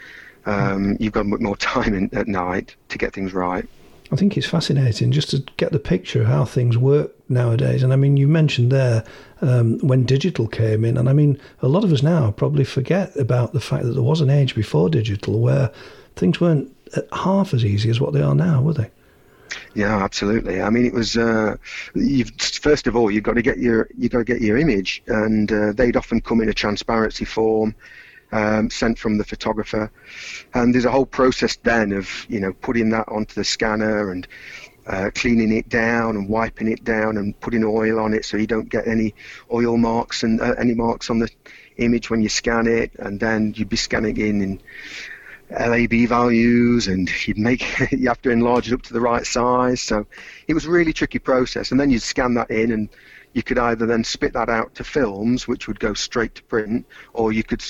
Um, 0.46 0.98
you've 1.00 1.14
got 1.14 1.28
more 1.28 1.56
time 1.74 1.94
in, 1.94 2.10
at 2.16 2.28
night 2.28 2.76
to 2.90 2.98
get 2.98 3.14
things 3.14 3.34
right. 3.34 3.68
I 4.12 4.18
think 4.18 4.36
it's 4.36 4.48
fascinating 4.48 5.12
just 5.12 5.30
to 5.30 5.40
get 5.56 5.72
the 5.72 5.80
picture 5.80 6.22
of 6.22 6.28
how 6.28 6.44
things 6.44 6.78
work 6.78 7.14
nowadays. 7.30 7.82
And 7.82 7.94
I 7.94 7.96
mean, 7.96 8.18
you 8.18 8.28
mentioned 8.28 8.72
there 8.72 9.06
um, 9.40 9.80
when 9.80 10.04
digital 10.04 10.48
came 10.48 10.84
in, 10.84 10.98
and 10.98 11.08
I 11.08 11.14
mean, 11.14 11.40
a 11.62 11.70
lot 11.70 11.86
of 11.86 11.94
us 11.94 12.04
now 12.04 12.32
probably 12.32 12.66
forget 12.66 13.16
about 13.16 13.54
the 13.54 13.62
fact 13.62 13.86
that 13.86 13.94
there 13.94 14.04
was 14.04 14.20
an 14.20 14.30
age 14.30 14.54
before 14.54 14.90
digital 14.90 15.40
where 15.40 15.72
things 16.18 16.42
weren't 16.42 16.76
half 17.14 17.54
as 17.54 17.64
easy 17.64 17.90
as 17.90 18.02
what 18.02 18.12
they 18.12 18.22
are 18.22 18.36
now, 18.36 18.62
were 18.62 18.74
they? 18.74 18.92
Yeah, 19.76 20.04
absolutely. 20.04 20.62
I 20.62 20.70
mean, 20.70 20.86
it 20.86 20.94
was. 20.94 21.16
Uh, 21.18 21.56
you've 21.96 22.32
first 22.40 22.88
of 22.88 22.96
all, 22.96 23.10
you've 23.10 23.24
got 23.24 23.34
to 23.34 23.42
get 23.42 23.60
your 23.60 23.88
you 23.98 24.10
got 24.10 24.20
to 24.20 24.24
get 24.26 24.42
your 24.42 24.58
image, 24.58 25.04
and 25.08 25.52
uh, 25.52 25.72
they'd 25.74 25.96
often 25.96 26.22
come 26.22 26.42
in 26.42 26.50
a 26.50 26.54
transparency 26.54 27.26
form 27.26 27.76
um, 28.32 28.70
sent 28.70 28.98
from 28.98 29.18
the 29.18 29.24
photographer. 29.24 29.92
And 30.54 30.74
there's 30.74 30.86
a 30.86 30.92
whole 30.92 31.06
process 31.06 31.58
then 31.58 31.92
of 31.92 32.26
you 32.30 32.40
know 32.40 32.54
putting 32.54 32.90
that 32.90 33.08
onto 33.10 33.36
the 33.36 33.44
scanner 33.44 34.12
and 34.12 34.28
uh, 34.88 35.12
cleaning 35.14 35.52
it 35.52 35.70
down 35.70 36.16
and 36.16 36.28
wiping 36.28 36.72
it 36.72 36.84
down 36.84 37.18
and 37.18 37.40
putting 37.40 37.64
oil 37.64 38.00
on 38.00 38.14
it 38.14 38.26
so 38.26 38.36
you 38.36 38.48
don't 38.48 38.70
get 38.70 38.88
any 38.88 39.14
oil 39.54 39.78
marks 39.78 40.24
and 40.24 40.42
uh, 40.42 40.54
any 40.58 40.74
marks 40.74 41.10
on 41.10 41.20
the 41.20 41.30
image 41.78 42.10
when 42.10 42.22
you 42.22 42.30
scan 42.30 42.68
it. 42.68 42.92
And 43.00 43.20
then 43.20 43.54
you'd 43.56 43.70
be 43.70 43.78
scanning 43.78 44.18
in 44.18 44.42
in 44.42 44.62
LAB 45.52 46.08
values 46.08 46.88
and 46.88 47.10
you'd 47.28 47.38
make 47.38 47.64
you 47.92 48.08
have 48.08 48.22
to 48.22 48.32
enlarge 48.32 48.72
it 48.72 48.74
up 48.74 48.82
to 48.84 48.94
the 48.94 49.02
right 49.02 49.26
size. 49.26 49.82
So 49.82 50.06
it 50.48 50.54
was 50.54 50.66
a 50.66 50.72
really 50.72 50.94
tricky 50.94 51.20
process. 51.20 51.72
And 51.72 51.80
then 51.80 51.90
you'd 51.90 52.02
scan 52.02 52.34
that 52.36 52.50
in 52.50 52.72
and 52.72 52.90
you 53.34 53.44
could 53.44 53.58
either 53.58 53.86
then 53.86 54.04
spit 54.04 54.34
that 54.34 54.50
out 54.50 54.76
to 54.76 54.84
films, 54.84 55.48
which 55.48 55.68
would 55.68 55.80
go 55.80 55.94
straight 55.94 56.36
to 56.36 56.44
print, 56.44 56.86
or 57.14 57.32
you 57.32 57.44
could 57.44 57.64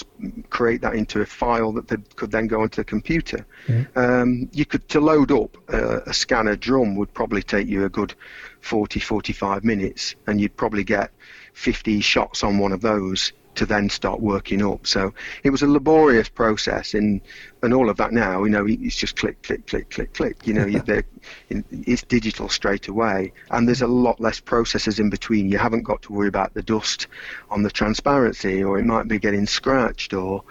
create 0.50 0.82
that 0.82 0.96
into 0.96 1.22
a 1.22 1.26
file 1.26 1.72
that 1.74 2.16
could 2.16 2.32
then 2.32 2.48
go 2.48 2.62
onto 2.62 2.82
a 2.82 2.84
computer. 2.84 3.46
Yeah. 3.68 3.84
Um, 3.96 4.50
you 4.52 4.66
could 4.66 4.88
to 4.90 5.00
load 5.00 5.32
up 5.32 5.56
a, 5.70 6.10
a 6.10 6.14
scanner 6.14 6.56
drum 6.56 6.96
would 6.96 7.14
probably 7.14 7.44
take 7.44 7.68
you 7.68 7.86
a 7.86 7.90
good 7.90 8.14
40, 8.62 9.00
45 9.00 9.64
minutes, 9.64 10.16
and 10.28 10.42
you'd 10.42 10.56
probably 10.56 10.84
get 10.84 11.12
50 11.54 12.02
shots 12.02 12.44
on 12.44 12.58
one 12.58 12.72
of 12.72 12.82
those 12.82 13.34
to 13.56 13.66
then 13.66 13.90
start 13.90 14.20
working 14.20 14.64
up. 14.64 14.88
So 14.88 15.14
it 15.44 15.50
was 15.50 15.62
a 15.62 15.68
laborious 15.68 16.30
process, 16.30 16.94
and 16.94 17.22
and 17.64 17.74
all 17.74 17.90
of 17.90 17.98
that 17.98 18.12
now, 18.12 18.44
you 18.44 18.50
know, 18.50 18.66
it's 18.68 18.96
just 18.96 19.16
click, 19.16 19.42
click, 19.44 19.68
click, 19.68 19.90
click, 19.90 20.14
click. 20.14 20.48
You 20.48 20.54
know, 20.54 20.66
it's 21.50 22.04
digital 22.04 22.50
straight 22.50 22.88
away, 22.88 23.34
and 23.52 23.68
there's 23.68 23.82
a 23.82 23.88
lot 23.88 24.20
less 24.20 24.40
processes 24.40 25.00
in 25.00 25.10
between. 25.10 25.50
You 25.50 25.58
haven't 25.58 25.84
got 25.84 26.02
to 26.04 26.14
worry 26.14 26.28
about 26.28 26.54
the 26.54 26.64
dust 26.64 27.08
on 27.50 27.64
the 27.64 27.72
transparency, 27.72 28.64
or 28.64 28.80
it 28.80 28.86
might 28.86 29.08
be 29.08 29.20
getting 29.20 29.46
scratched, 29.46 30.14
or 30.14 30.44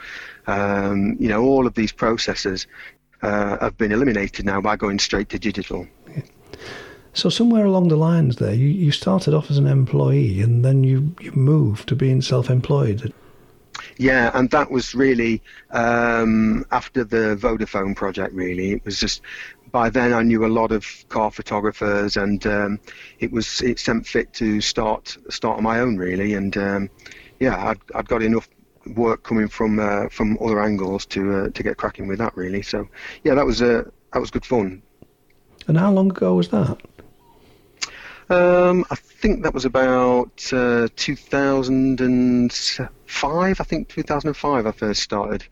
um, 0.46 1.16
you 1.18 1.28
know, 1.28 1.42
all 1.42 1.66
of 1.66 1.74
these 1.74 1.92
processes 1.92 2.66
uh, 3.22 3.58
have 3.60 3.76
been 3.76 3.92
eliminated 3.92 4.44
now 4.44 4.60
by 4.60 4.76
going 4.76 4.98
straight 4.98 5.28
to 5.30 5.38
digital. 5.38 5.86
So 7.12 7.28
somewhere 7.28 7.64
along 7.64 7.88
the 7.88 7.96
lines 7.96 8.36
there, 8.36 8.54
you, 8.54 8.68
you 8.68 8.92
started 8.92 9.34
off 9.34 9.50
as 9.50 9.58
an 9.58 9.66
employee 9.66 10.40
and 10.40 10.64
then 10.64 10.84
you, 10.84 11.14
you 11.20 11.32
moved 11.32 11.88
to 11.88 11.96
being 11.96 12.22
self-employed. 12.22 13.12
Yeah, 13.96 14.30
and 14.34 14.50
that 14.50 14.70
was 14.70 14.94
really 14.94 15.42
um, 15.70 16.64
after 16.70 17.04
the 17.04 17.36
Vodafone 17.36 17.94
project. 17.94 18.34
Really, 18.34 18.72
it 18.72 18.84
was 18.84 18.98
just 18.98 19.22
by 19.72 19.90
then 19.90 20.12
I 20.12 20.22
knew 20.22 20.44
a 20.44 20.48
lot 20.48 20.72
of 20.72 20.86
car 21.08 21.30
photographers, 21.30 22.16
and 22.16 22.46
um, 22.46 22.80
it 23.20 23.30
was 23.30 23.60
it 23.62 23.78
sent 23.78 24.06
fit 24.06 24.32
to 24.34 24.60
start 24.60 25.16
start 25.28 25.58
on 25.58 25.64
my 25.64 25.80
own 25.80 25.96
really. 25.96 26.34
And 26.34 26.56
um, 26.56 26.90
yeah, 27.40 27.68
I'd, 27.68 27.80
I'd 27.94 28.08
got 28.08 28.22
enough 28.22 28.48
work 28.96 29.22
coming 29.22 29.48
from 29.48 29.78
uh, 29.78 30.08
from 30.08 30.38
other 30.40 30.60
angles 30.60 31.06
to 31.06 31.34
uh, 31.34 31.48
to 31.50 31.62
get 31.62 31.76
cracking 31.76 32.06
with 32.06 32.18
that 32.18 32.36
really. 32.36 32.62
So 32.62 32.88
yeah, 33.24 33.34
that 33.34 33.46
was 33.46 33.62
uh, 33.62 33.84
that 34.12 34.20
was 34.20 34.30
good 34.30 34.44
fun. 34.44 34.82
And 35.66 35.78
how 35.78 35.92
long 35.92 36.10
ago 36.10 36.34
was 36.34 36.48
that? 36.48 36.78
Um, 38.30 38.86
I 38.90 38.94
think 38.94 39.42
that 39.42 39.52
was 39.52 39.64
about 39.64 40.30
uh, 40.52 40.86
2005. 40.94 43.60
I 43.60 43.64
think 43.64 43.88
2005 43.88 44.66
I 44.66 44.70
first 44.70 45.02
started. 45.02 45.44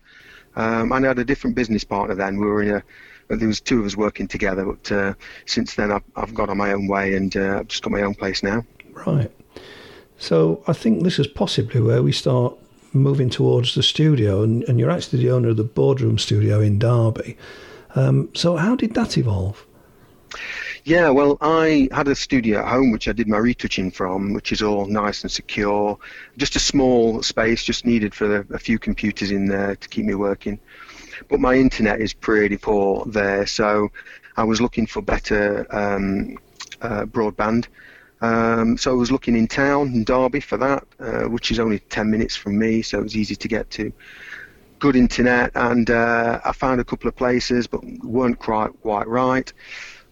Um, 0.55 0.93
and 0.93 1.05
I 1.05 1.09
had 1.09 1.19
a 1.19 1.25
different 1.25 1.55
business 1.55 1.83
partner 1.83 2.15
then. 2.15 2.39
We 2.39 2.47
were 2.47 2.63
in 2.63 2.75
a 2.75 2.81
there 3.27 3.47
was 3.47 3.61
two 3.61 3.79
of 3.79 3.85
us 3.85 3.95
working 3.95 4.27
together, 4.27 4.65
but 4.65 4.91
uh, 4.91 5.13
since 5.45 5.75
then 5.75 5.91
I've, 5.91 6.01
I've 6.15 6.33
got 6.33 6.49
on 6.49 6.57
my 6.57 6.71
own 6.71 6.87
way 6.87 7.13
and 7.13 7.37
uh, 7.37 7.59
I've 7.59 7.67
just 7.67 7.83
got 7.83 7.91
my 7.91 8.01
own 8.01 8.15
place 8.15 8.41
now. 8.41 8.65
Right. 8.91 9.31
So 10.17 10.63
I 10.67 10.73
think 10.73 11.03
this 11.03 11.19
is 11.19 11.27
possibly 11.27 11.79
where 11.79 12.01
we 12.01 12.11
start 12.11 12.55
moving 12.91 13.29
towards 13.29 13.75
the 13.75 13.83
studio, 13.83 14.41
and, 14.41 14.63
and 14.63 14.79
you're 14.79 14.89
actually 14.89 15.19
the 15.19 15.29
owner 15.29 15.49
of 15.49 15.57
the 15.57 15.63
boardroom 15.63 16.17
studio 16.17 16.59
in 16.59 16.79
Derby. 16.79 17.37
Um, 17.93 18.29
so 18.33 18.55
how 18.55 18.75
did 18.75 18.95
that 18.95 19.15
evolve? 19.17 19.63
Yeah, 20.83 21.09
well, 21.09 21.37
I 21.41 21.89
had 21.91 22.07
a 22.07 22.15
studio 22.15 22.59
at 22.59 22.67
home 22.67 22.91
which 22.91 23.07
I 23.07 23.11
did 23.11 23.27
my 23.27 23.37
retouching 23.37 23.91
from, 23.91 24.33
which 24.33 24.51
is 24.51 24.61
all 24.61 24.85
nice 24.87 25.23
and 25.23 25.31
secure. 25.31 25.97
Just 26.37 26.55
a 26.55 26.59
small 26.59 27.21
space, 27.21 27.63
just 27.63 27.85
needed 27.85 28.13
for 28.13 28.45
a 28.51 28.59
few 28.59 28.79
computers 28.79 29.31
in 29.31 29.45
there 29.45 29.75
to 29.75 29.89
keep 29.89 30.05
me 30.05 30.15
working. 30.15 30.59
But 31.27 31.39
my 31.39 31.55
internet 31.55 31.99
is 31.99 32.13
pretty 32.13 32.57
poor 32.57 33.05
there, 33.05 33.45
so 33.45 33.91
I 34.37 34.43
was 34.43 34.61
looking 34.61 34.87
for 34.87 35.01
better 35.01 35.67
um, 35.75 36.37
uh, 36.81 37.05
broadband. 37.05 37.67
Um, 38.21 38.77
so 38.77 38.91
I 38.91 38.95
was 38.95 39.11
looking 39.11 39.35
in 39.35 39.47
town 39.47 39.93
in 39.93 40.03
Derby 40.03 40.39
for 40.39 40.57
that, 40.57 40.85
uh, 40.99 41.23
which 41.23 41.51
is 41.51 41.59
only 41.59 41.79
10 41.79 42.09
minutes 42.09 42.35
from 42.35 42.57
me, 42.57 42.81
so 42.81 42.99
it 42.99 43.03
was 43.03 43.15
easy 43.15 43.35
to 43.35 43.47
get 43.47 43.69
to. 43.71 43.91
Good 44.79 44.95
internet, 44.95 45.51
and 45.55 45.89
uh, 45.89 46.39
I 46.43 46.53
found 46.53 46.79
a 46.79 46.85
couple 46.85 47.09
of 47.09 47.15
places, 47.15 47.67
but 47.67 47.83
weren't 48.01 48.39
quite 48.39 48.71
quite 48.81 49.07
right. 49.07 49.51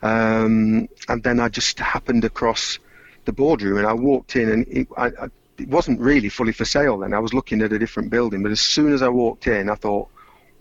Um, 0.01 0.87
and 1.07 1.23
then 1.23 1.39
I 1.39 1.49
just 1.49 1.79
happened 1.79 2.23
across 2.23 2.79
the 3.25 3.33
boardroom 3.33 3.77
and 3.77 3.87
I 3.87 3.93
walked 3.93 4.35
in 4.35 4.49
and 4.49 4.67
it, 4.67 4.87
I, 4.95 5.07
I, 5.07 5.27
it 5.57 5.67
wasn't 5.69 5.99
really 5.99 6.29
fully 6.29 6.51
for 6.51 6.65
sale 6.65 6.99
then. 6.99 7.13
I 7.13 7.19
was 7.19 7.33
looking 7.33 7.61
at 7.61 7.73
a 7.73 7.79
different 7.79 8.09
building, 8.09 8.43
but 8.43 8.51
as 8.51 8.61
soon 8.61 8.93
as 8.93 9.01
I 9.01 9.09
walked 9.09 9.47
in, 9.47 9.69
I 9.69 9.75
thought, 9.75 10.09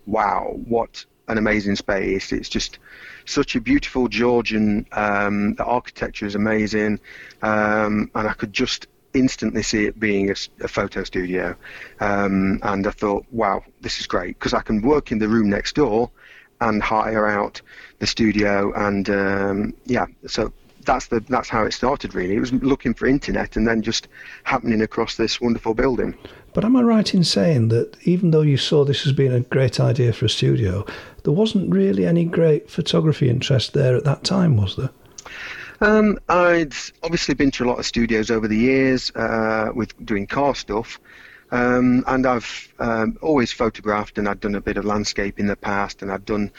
wow, 0.07 0.55
what 0.67 1.05
an 1.29 1.39
amazing 1.39 1.77
space. 1.77 2.33
It's 2.33 2.49
just 2.49 2.79
such 3.25 3.57
a 3.57 3.61
beautiful 3.61 4.09
Georgian, 4.09 4.87
um, 4.93 5.55
the 5.55 5.65
architecture 5.65 6.27
is 6.27 6.35
amazing, 6.35 7.01
um, 7.43 8.11
and 8.15 8.29
I 8.29 8.33
could 8.33 8.53
just 8.53 8.87
instantly 9.15 9.63
see 9.63 9.87
it 9.87 9.99
being 9.99 10.31
a, 10.31 10.35
a 10.61 10.69
photo 10.69 11.03
studio. 11.03 11.57
Um, 12.01 12.61
and 12.63 12.87
I 12.87 12.91
thought, 12.91 13.25
wow, 13.31 13.63
this 13.81 13.99
is 14.01 14.07
great 14.07 14.39
because 14.39 14.55
I 14.55 14.61
can 14.61 14.83
work 14.83 15.11
in 15.11 15.19
the 15.19 15.29
room 15.29 15.51
next 15.51 15.75
door 15.75 16.11
and 16.61 16.83
hire 16.83 17.27
out 17.27 17.61
the 17.99 18.07
studio 18.07 18.73
and 18.75 19.09
um, 19.11 19.75
yeah 19.85 20.07
so 20.27 20.53
that's 20.87 21.09
the 21.09 21.21
that's 21.29 21.49
how 21.49 21.65
it 21.65 21.73
started 21.73 22.15
really. 22.15 22.37
It 22.37 22.41
was 22.41 22.53
looking 22.53 22.95
for 22.95 23.07
internet 23.07 23.57
and 23.57 23.67
then 23.69 23.83
just 23.83 24.09
happening 24.45 24.81
across 24.81 25.17
this 25.17 25.41
wonderful 25.41 25.75
building. 25.75 26.17
But 26.55 26.65
am 26.65 26.77
i 26.77 26.81
right 26.81 27.13
in 27.13 27.25
saying 27.25 27.69
that 27.69 27.95
even 28.05 28.31
though 28.31 28.41
you 28.41 28.57
saw 28.57 28.85
this 28.85 29.07
as 29.07 29.13
being 29.13 29.33
a 29.33 29.41
great 29.41 29.79
idea 29.79 30.13
for 30.15 30.25
a 30.25 30.31
studio 30.31 30.87
there 31.25 31.35
wasn't 31.35 31.71
really 31.71 32.07
any 32.07 32.25
great 32.25 32.71
photography 32.71 33.29
interest 33.29 33.75
there 33.75 33.97
at 33.97 34.05
that 34.05 34.25
time 34.25 34.57
was 34.57 34.77
there? 34.77 34.91
Um, 35.81 36.19
I'd 36.31 36.73
obviously 37.03 37.35
been 37.35 37.51
to 37.51 37.65
a 37.65 37.67
lot 37.67 37.79
of 37.79 37.85
studios 37.85 38.31
over 38.31 38.49
the 38.49 38.57
years 38.57 39.11
uh, 39.15 39.73
with 39.75 39.93
doing 40.07 40.27
car 40.27 40.55
stuff, 40.55 40.99
um, 41.51 42.05
and 42.07 42.27
I've 42.27 42.73
um, 42.79 43.17
always 43.23 43.53
photographed, 43.53 44.19
and 44.19 44.29
I'd 44.29 44.41
done 44.41 44.55
a 44.55 44.61
bit 44.61 44.77
of 44.77 44.85
landscape 44.85 45.39
in 45.39 45.47
the 45.47 45.57
past, 45.57 46.03
and 46.03 46.11
I'd 46.11 46.25
done 46.25 46.51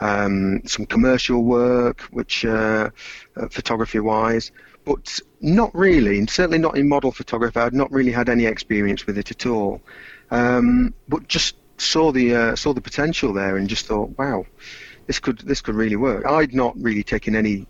um, 0.00 0.62
some 0.66 0.86
commercial 0.86 1.44
work, 1.44 2.02
which 2.10 2.44
uh, 2.44 2.90
uh, 3.36 3.48
photography-wise, 3.48 4.52
but 4.84 5.18
not 5.40 5.74
really, 5.74 6.18
and 6.18 6.28
certainly 6.28 6.58
not 6.58 6.76
in 6.76 6.88
model 6.88 7.12
photography. 7.12 7.60
I'd 7.60 7.74
not 7.74 7.92
really 7.92 8.12
had 8.12 8.28
any 8.28 8.46
experience 8.46 9.06
with 9.06 9.18
it 9.18 9.30
at 9.30 9.46
all. 9.46 9.82
Um, 10.30 10.94
but 11.08 11.28
just 11.28 11.56
saw 11.76 12.12
the 12.12 12.34
uh, 12.34 12.56
saw 12.56 12.72
the 12.72 12.80
potential 12.80 13.32
there 13.32 13.56
and 13.56 13.68
just 13.68 13.86
thought, 13.86 14.16
wow, 14.18 14.46
this 15.06 15.18
could 15.18 15.38
this 15.40 15.60
could 15.60 15.74
really 15.74 15.96
work. 15.96 16.24
I'd 16.26 16.54
not 16.54 16.74
really 16.80 17.02
taken 17.02 17.34
any 17.36 17.66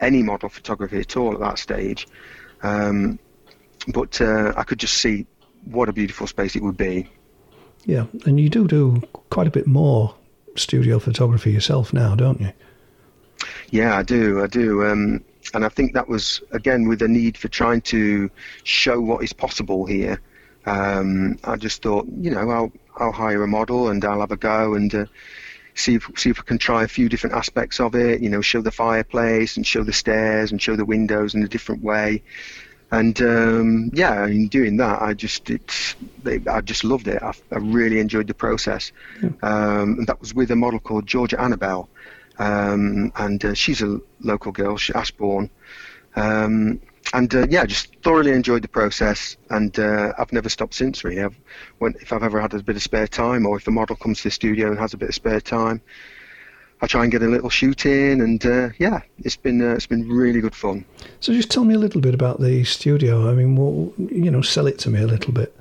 any 0.00 0.22
model 0.22 0.48
photography 0.48 0.98
at 0.98 1.16
all 1.16 1.32
at 1.32 1.40
that 1.40 1.58
stage, 1.58 2.08
um, 2.62 3.18
but 3.88 4.20
uh, 4.20 4.52
I 4.56 4.64
could 4.64 4.78
just 4.78 4.94
see 4.94 5.26
what 5.64 5.88
a 5.88 5.92
beautiful 5.92 6.26
space 6.26 6.56
it 6.56 6.62
would 6.62 6.76
be. 6.76 7.08
Yeah, 7.86 8.06
and 8.26 8.38
you 8.38 8.48
do 8.48 8.66
do 8.66 9.02
quite 9.30 9.46
a 9.46 9.50
bit 9.50 9.66
more 9.66 10.14
studio 10.56 10.98
photography 10.98 11.52
yourself 11.52 11.92
now, 11.92 12.14
don't 12.14 12.40
you? 12.40 12.52
Yeah, 13.70 13.96
I 13.96 14.02
do. 14.02 14.42
I 14.42 14.46
do. 14.46 14.84
Um, 14.84 15.24
and 15.54 15.64
I 15.64 15.68
think 15.68 15.94
that 15.94 16.08
was 16.08 16.42
again 16.52 16.88
with 16.88 16.98
the 16.98 17.08
need 17.08 17.36
for 17.36 17.48
trying 17.48 17.80
to 17.82 18.30
show 18.64 19.00
what 19.00 19.24
is 19.24 19.32
possible 19.32 19.86
here. 19.86 20.20
Um, 20.66 21.38
I 21.44 21.56
just 21.56 21.82
thought, 21.82 22.06
you 22.18 22.30
know, 22.30 22.50
I'll 22.50 22.72
I'll 22.96 23.12
hire 23.12 23.42
a 23.42 23.48
model 23.48 23.88
and 23.88 24.04
I'll 24.04 24.20
have 24.20 24.32
a 24.32 24.36
go 24.36 24.74
and 24.74 24.94
uh, 24.94 25.06
see 25.74 25.94
if 25.94 26.06
see 26.16 26.30
if 26.30 26.38
we 26.38 26.44
can 26.44 26.58
try 26.58 26.84
a 26.84 26.88
few 26.88 27.08
different 27.08 27.36
aspects 27.36 27.80
of 27.80 27.94
it. 27.94 28.20
You 28.20 28.28
know, 28.28 28.40
show 28.40 28.60
the 28.60 28.70
fireplace 28.70 29.56
and 29.56 29.66
show 29.66 29.82
the 29.82 29.92
stairs 29.92 30.52
and 30.52 30.60
show 30.60 30.76
the 30.76 30.84
windows 30.84 31.34
in 31.34 31.42
a 31.42 31.48
different 31.48 31.82
way. 31.82 32.22
And 32.92 33.20
um, 33.22 33.90
yeah, 33.94 34.26
in 34.26 34.48
doing 34.48 34.76
that, 34.78 35.00
I 35.00 35.14
just 35.14 35.48
it's 35.48 35.94
I 36.26 36.60
just 36.60 36.82
loved 36.82 37.06
it. 37.06 37.22
I, 37.22 37.32
I 37.52 37.58
really 37.58 38.00
enjoyed 38.00 38.26
the 38.26 38.34
process. 38.34 38.90
Yeah. 39.22 39.30
Um, 39.42 39.98
and 39.98 40.06
that 40.08 40.20
was 40.20 40.34
with 40.34 40.50
a 40.50 40.56
model 40.56 40.80
called 40.80 41.06
Georgia 41.06 41.40
Annabelle, 41.40 41.88
um, 42.38 43.12
and 43.16 43.44
uh, 43.44 43.54
she's 43.54 43.80
a 43.82 44.00
local 44.20 44.50
girl, 44.50 44.76
she's 44.76 44.96
Ashbourne. 44.96 45.50
Um, 46.16 46.80
and 47.12 47.34
uh, 47.34 47.46
yeah, 47.48 47.64
just 47.64 47.94
thoroughly 48.02 48.32
enjoyed 48.32 48.62
the 48.62 48.68
process, 48.68 49.36
and 49.50 49.76
uh, 49.78 50.12
I've 50.18 50.32
never 50.32 50.48
stopped 50.48 50.74
since. 50.74 51.04
Really, 51.04 51.22
I've, 51.22 51.36
when, 51.78 51.94
if 52.00 52.12
I've 52.12 52.22
ever 52.22 52.40
had 52.40 52.54
a 52.54 52.62
bit 52.62 52.76
of 52.76 52.82
spare 52.82 53.06
time, 53.06 53.46
or 53.46 53.56
if 53.56 53.64
the 53.64 53.70
model 53.70 53.96
comes 53.96 54.18
to 54.18 54.24
the 54.24 54.30
studio 54.32 54.68
and 54.68 54.78
has 54.78 54.94
a 54.94 54.96
bit 54.96 55.08
of 55.08 55.14
spare 55.14 55.40
time, 55.40 55.80
I 56.82 56.86
try 56.86 57.02
and 57.02 57.12
get 57.12 57.22
a 57.22 57.28
little 57.28 57.50
shoot 57.50 57.84
in, 57.84 58.20
and 58.20 58.44
uh, 58.46 58.70
yeah, 58.78 59.00
it's 59.18 59.36
been 59.36 59.60
uh, 59.60 59.74
it's 59.74 59.86
been 59.86 60.08
really 60.08 60.40
good 60.40 60.54
fun. 60.54 60.84
So 61.20 61.32
just 61.32 61.50
tell 61.50 61.64
me 61.64 61.74
a 61.74 61.78
little 61.78 62.00
bit 62.00 62.14
about 62.14 62.40
the 62.40 62.64
studio. 62.64 63.30
I 63.30 63.34
mean, 63.34 63.54
what, 63.56 63.98
you 63.98 64.30
know, 64.30 64.40
sell 64.40 64.66
it 64.66 64.78
to 64.80 64.90
me 64.90 65.02
a 65.02 65.06
little 65.06 65.32
bit. 65.32 65.54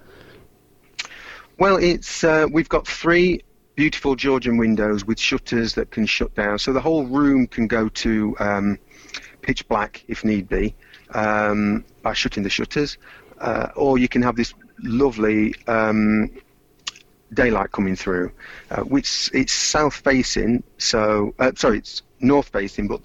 Well, 1.58 1.76
it's 1.76 2.24
uh, 2.24 2.48
we've 2.52 2.70
got 2.70 2.88
three 2.88 3.42
beautiful 3.76 4.16
Georgian 4.16 4.58
windows 4.58 5.06
with 5.06 5.20
shutters 5.20 5.74
that 5.74 5.92
can 5.92 6.06
shut 6.06 6.34
down, 6.36 6.58
so 6.58 6.72
the 6.72 6.82
whole 6.82 7.06
room 7.06 7.48
can 7.48 7.68
go 7.68 7.90
to 7.90 8.36
um, 8.40 8.80
pitch 9.42 9.68
black 9.68 10.04
if 10.08 10.24
need 10.24 10.48
be 10.48 10.74
um, 11.14 11.84
by 12.02 12.14
shutting 12.14 12.44
the 12.44 12.50
shutters, 12.50 12.98
uh, 13.40 13.68
or 13.76 13.98
you 13.98 14.08
can 14.08 14.22
have 14.22 14.38
this 14.38 14.54
lovely 14.84 15.54
um, 15.68 16.30
daylight 17.34 17.72
coming 17.72 17.96
through, 17.96 18.32
uh, 18.72 18.82
which 18.82 19.30
it's 19.34 19.54
south 19.54 19.96
facing. 19.96 20.64
So 20.78 21.34
uh, 21.40 21.52
sorry, 21.56 21.80
it's 21.80 22.02
north 22.20 22.50
facing, 22.50 22.88
but 22.88 23.02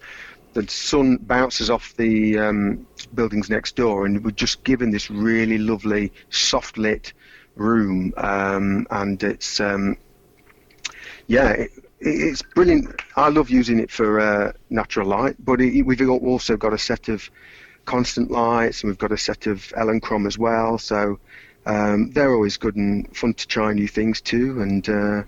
the 0.55 0.67
sun 0.69 1.17
bounces 1.17 1.71
off 1.71 1.95
the 1.97 2.39
um, 2.39 2.87
buildings 3.15 3.51
next 3.51 3.77
door, 3.77 4.07
and 4.07 4.25
we're 4.25 4.31
just 4.31 4.63
given 4.65 4.91
this 4.91 5.11
really 5.11 5.59
lovely 5.59 6.13
soft 6.31 6.79
lit 6.79 7.13
room, 7.57 8.13
um, 8.17 8.87
and 8.91 9.23
it's 9.23 9.61
um, 9.61 9.97
yeah. 11.27 11.51
It, 11.51 11.71
it's 12.07 12.43
brilliant. 12.43 13.01
I 13.17 13.31
love 13.31 13.49
using 13.49 13.79
it 13.79 13.91
for 13.91 14.21
uh, 14.21 14.53
natural 14.69 15.09
light, 15.09 15.37
but 15.39 15.61
it, 15.63 15.85
we've 15.87 16.07
also 16.09 16.55
got 16.57 16.75
a 16.75 16.79
set 16.79 17.09
of 17.09 17.31
constant 17.85 18.31
lights, 18.31 18.83
and 18.83 18.91
we've 18.91 18.99
got 18.99 19.13
a 19.13 19.17
set 19.17 19.47
of 19.47 19.73
Elinchrom 19.77 20.27
as 20.27 20.39
well. 20.39 20.79
So 20.79 21.19
um, 21.67 22.11
they're 22.11 22.35
always 22.35 22.57
good 22.57 22.77
and 22.77 23.15
fun 23.17 23.35
to 23.35 23.47
try 23.47 23.73
new 23.73 23.89
things 23.89 24.21
too. 24.21 24.61
And 24.61 24.89
uh, 24.89 25.23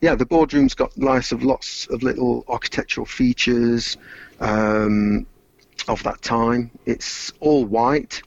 yeah, 0.00 0.14
the 0.14 0.26
boardroom's 0.26 0.74
got 0.74 0.96
lots 0.98 1.32
of 1.32 1.42
lots 1.42 1.86
of 1.86 2.02
little 2.02 2.44
architectural 2.48 3.06
features 3.06 3.96
um, 4.40 5.26
of 5.88 6.02
that 6.02 6.22
time. 6.22 6.70
It's 6.86 7.32
all 7.40 7.64
white. 7.64 8.22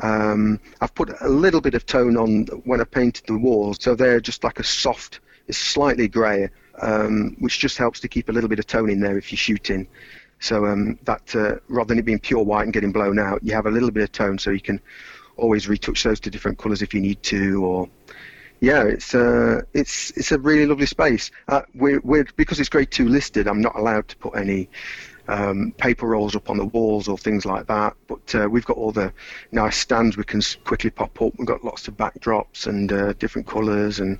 Um, 0.00 0.60
I've 0.80 0.94
put 0.94 1.10
a 1.20 1.28
little 1.28 1.60
bit 1.60 1.74
of 1.74 1.84
tone 1.84 2.16
on 2.16 2.46
when 2.64 2.80
I 2.80 2.84
painted 2.84 3.26
the 3.26 3.36
walls, 3.36 3.78
so 3.80 3.94
they're 3.94 4.20
just 4.20 4.44
like 4.44 4.60
a 4.60 4.64
soft, 4.64 5.20
it's 5.48 5.58
slightly 5.58 6.06
grey, 6.06 6.48
um, 6.80 7.36
which 7.40 7.58
just 7.58 7.76
helps 7.78 7.98
to 8.00 8.08
keep 8.08 8.28
a 8.28 8.32
little 8.32 8.48
bit 8.48 8.60
of 8.60 8.66
tone 8.66 8.90
in 8.90 9.00
there 9.00 9.18
if 9.18 9.32
you're 9.32 9.36
shooting. 9.36 9.88
So 10.40 10.66
um, 10.66 11.00
that 11.02 11.34
uh, 11.34 11.56
rather 11.68 11.88
than 11.88 11.98
it 11.98 12.04
being 12.04 12.20
pure 12.20 12.44
white 12.44 12.62
and 12.62 12.72
getting 12.72 12.92
blown 12.92 13.18
out, 13.18 13.42
you 13.42 13.52
have 13.54 13.66
a 13.66 13.70
little 13.70 13.90
bit 13.90 14.04
of 14.04 14.12
tone, 14.12 14.38
so 14.38 14.50
you 14.50 14.60
can 14.60 14.80
always 15.38 15.68
retouch 15.68 16.02
those 16.02 16.20
to 16.20 16.30
different 16.30 16.58
colours 16.58 16.82
if 16.82 16.92
you 16.92 17.00
need 17.00 17.22
to. 17.24 17.64
Or 17.64 17.88
yeah, 18.60 18.82
it's 18.84 19.14
uh, 19.14 19.62
it's 19.72 20.10
it's 20.10 20.32
a 20.32 20.38
really 20.38 20.66
lovely 20.66 20.86
space. 20.86 21.30
Uh, 21.48 21.62
we're, 21.74 22.00
we're 22.00 22.26
because 22.36 22.60
it's 22.60 22.68
Grade 22.68 22.90
Two 22.90 23.08
listed. 23.08 23.48
I'm 23.48 23.60
not 23.60 23.76
allowed 23.76 24.08
to 24.08 24.16
put 24.16 24.36
any 24.36 24.68
um, 25.28 25.72
paper 25.78 26.06
rolls 26.06 26.34
up 26.34 26.50
on 26.50 26.56
the 26.56 26.64
walls 26.64 27.06
or 27.06 27.16
things 27.16 27.46
like 27.46 27.66
that. 27.66 27.94
But 28.06 28.34
uh, 28.34 28.48
we've 28.50 28.64
got 28.64 28.76
all 28.76 28.92
the 28.92 29.12
nice 29.52 29.76
stands 29.76 30.16
we 30.16 30.24
can 30.24 30.42
quickly 30.64 30.90
pop 30.90 31.20
up. 31.22 31.32
We've 31.38 31.46
got 31.46 31.64
lots 31.64 31.86
of 31.86 31.96
backdrops 31.96 32.66
and 32.66 32.92
uh, 32.92 33.12
different 33.14 33.46
colours, 33.46 34.00
and 34.00 34.18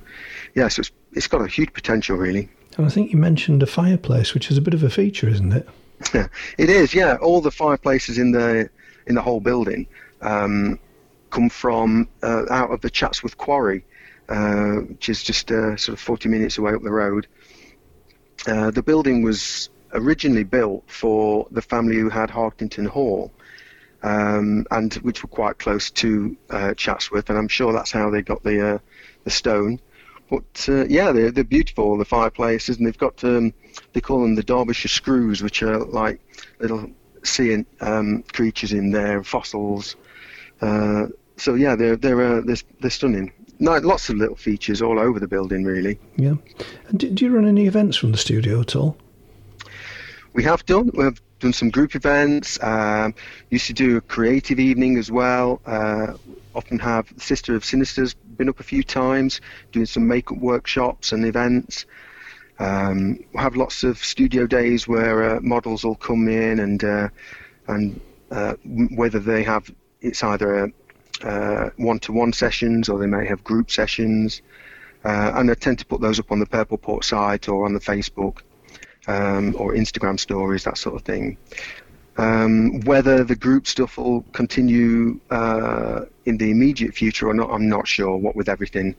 yeah, 0.55 0.67
so 0.67 0.81
it's 0.81 0.91
it's 1.13 1.27
got 1.27 1.41
a 1.41 1.47
huge 1.47 1.73
potential 1.73 2.17
really. 2.17 2.49
And 2.77 2.85
I 2.85 2.89
think 2.89 3.11
you 3.11 3.17
mentioned 3.17 3.61
a 3.61 3.67
fireplace, 3.67 4.33
which 4.33 4.49
is 4.49 4.57
a 4.57 4.61
bit 4.61 4.73
of 4.73 4.83
a 4.83 4.89
feature, 4.89 5.27
isn't 5.27 5.51
it? 5.51 5.67
it 6.57 6.69
is, 6.69 6.93
yeah. 6.93 7.17
All 7.21 7.41
the 7.41 7.51
fireplaces 7.51 8.17
in 8.17 8.31
the 8.31 8.69
in 9.07 9.15
the 9.15 9.21
whole 9.21 9.41
building 9.41 9.87
um, 10.21 10.79
come 11.29 11.49
from 11.49 12.07
uh, 12.23 12.45
out 12.49 12.71
of 12.71 12.81
the 12.81 12.89
Chatsworth 12.89 13.37
Quarry, 13.37 13.85
uh, 14.27 14.75
which 14.75 15.09
is 15.09 15.23
just 15.23 15.51
uh, 15.51 15.75
sort 15.77 15.93
of 15.93 15.99
40 15.99 16.29
minutes 16.29 16.57
away 16.57 16.73
up 16.73 16.81
the 16.81 16.91
road. 16.91 17.27
Uh, 18.47 18.71
the 18.71 18.83
building 18.83 19.21
was 19.21 19.69
originally 19.93 20.43
built 20.43 20.83
for 20.87 21.47
the 21.51 21.61
family 21.61 21.97
who 21.97 22.09
had 22.09 22.29
Hartington 22.29 22.85
Hall, 22.85 23.31
um, 24.03 24.65
and 24.71 24.93
which 24.95 25.23
were 25.23 25.29
quite 25.29 25.59
close 25.59 25.91
to 25.91 26.37
uh, 26.49 26.73
Chatsworth, 26.73 27.29
and 27.29 27.37
I'm 27.37 27.47
sure 27.47 27.73
that's 27.73 27.91
how 27.91 28.09
they 28.09 28.21
got 28.21 28.43
the 28.43 28.81
the 29.23 29.29
stone. 29.29 29.79
But 30.29 30.65
uh, 30.69 30.85
yeah, 30.85 31.11
they're, 31.11 31.31
they're 31.31 31.43
beautiful, 31.43 31.97
the 31.97 32.05
fireplaces, 32.05 32.77
and 32.77 32.85
they've 32.85 32.97
got, 32.97 33.23
um, 33.23 33.53
they 33.93 34.01
call 34.01 34.21
them 34.21 34.35
the 34.35 34.43
Derbyshire 34.43 34.89
screws, 34.89 35.41
which 35.41 35.63
are 35.63 35.79
like 35.79 36.19
little 36.59 36.91
sea 37.23 37.65
um, 37.81 38.23
creatures 38.31 38.71
in 38.71 38.91
there, 38.91 39.23
fossils. 39.23 39.95
Uh, 40.61 41.07
so 41.37 41.55
yeah, 41.55 41.75
they're, 41.75 41.95
they're, 41.95 42.21
uh, 42.21 42.41
they're, 42.41 42.57
they're 42.79 42.89
stunning. 42.89 43.31
No, 43.59 43.77
lots 43.77 44.09
of 44.09 44.15
little 44.15 44.35
features 44.35 44.81
all 44.81 44.99
over 44.99 45.19
the 45.19 45.27
building, 45.27 45.65
really. 45.65 45.99
Yeah. 46.15 46.35
And 46.87 46.99
do, 46.99 47.09
do 47.09 47.25
you 47.25 47.31
run 47.31 47.45
any 47.45 47.67
events 47.67 47.97
from 47.97 48.11
the 48.11 48.17
studio 48.17 48.61
at 48.61 48.75
all? 48.75 48.97
We 50.33 50.43
have 50.43 50.65
done. 50.65 50.91
We've 50.93 51.21
done 51.39 51.53
some 51.53 51.69
group 51.69 51.95
events. 51.95 52.57
Um, 52.61 53.13
used 53.49 53.67
to 53.67 53.73
do 53.73 53.97
a 53.97 54.01
creative 54.01 54.59
evening 54.59 54.97
as 54.97 55.11
well. 55.11 55.61
Uh, 55.65 56.13
often 56.55 56.79
have 56.79 57.11
Sister 57.17 57.55
of 57.55 57.63
Sinisters 57.63 58.15
been 58.37 58.49
up 58.49 58.59
a 58.59 58.63
few 58.63 58.83
times, 58.83 59.41
doing 59.71 59.85
some 59.85 60.07
makeup 60.07 60.37
workshops 60.37 61.11
and 61.11 61.25
events. 61.25 61.85
Um, 62.59 63.19
we 63.33 63.39
have 63.39 63.55
lots 63.55 63.83
of 63.83 63.97
studio 63.97 64.45
days 64.45 64.87
where 64.87 65.35
uh, 65.37 65.39
models 65.41 65.83
will 65.83 65.95
come 65.95 66.27
in 66.27 66.59
and 66.59 66.83
uh, 66.83 67.09
and 67.67 67.99
uh, 68.31 68.55
whether 68.63 69.19
they 69.19 69.43
have 69.43 69.71
it's 70.01 70.23
either 70.23 70.71
uh, 71.23 71.69
one-to-one 71.77 72.33
sessions 72.33 72.89
or 72.89 72.99
they 72.99 73.07
may 73.07 73.25
have 73.25 73.43
group 73.43 73.71
sessions, 73.71 74.41
uh, 75.05 75.31
and 75.35 75.49
I 75.49 75.53
tend 75.53 75.79
to 75.79 75.85
put 75.85 76.01
those 76.01 76.19
up 76.19 76.31
on 76.31 76.39
the 76.39 76.45
Purple 76.45 76.77
Port 76.77 77.03
site 77.03 77.47
or 77.47 77.65
on 77.65 77.73
the 77.73 77.79
Facebook 77.79 78.41
um, 79.07 79.55
or 79.57 79.73
Instagram 79.73 80.19
stories, 80.19 80.63
that 80.63 80.77
sort 80.77 80.95
of 80.95 81.03
thing. 81.03 81.37
Um, 82.17 82.81
whether 82.81 83.23
the 83.23 83.35
group 83.35 83.65
stuff 83.65 83.97
will 83.97 84.23
continue 84.33 85.21
uh, 85.29 86.01
in 86.25 86.37
the 86.37 86.51
immediate 86.51 86.93
future 86.93 87.29
or 87.29 87.33
not, 87.33 87.49
I'm 87.49 87.69
not 87.69 87.87
sure. 87.87 88.17
What 88.17 88.35
with 88.35 88.49
everything 88.49 88.95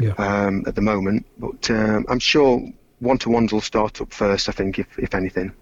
yeah. 0.00 0.14
um, 0.18 0.64
at 0.66 0.74
the 0.74 0.80
moment, 0.80 1.26
but 1.38 1.70
um, 1.70 2.04
I'm 2.08 2.18
sure 2.18 2.60
one-to-ones 2.98 3.52
will 3.52 3.60
start 3.60 4.00
up 4.00 4.12
first. 4.12 4.48
I 4.48 4.52
think, 4.52 4.80
if 4.80 4.98
if 4.98 5.14
anything. 5.14 5.52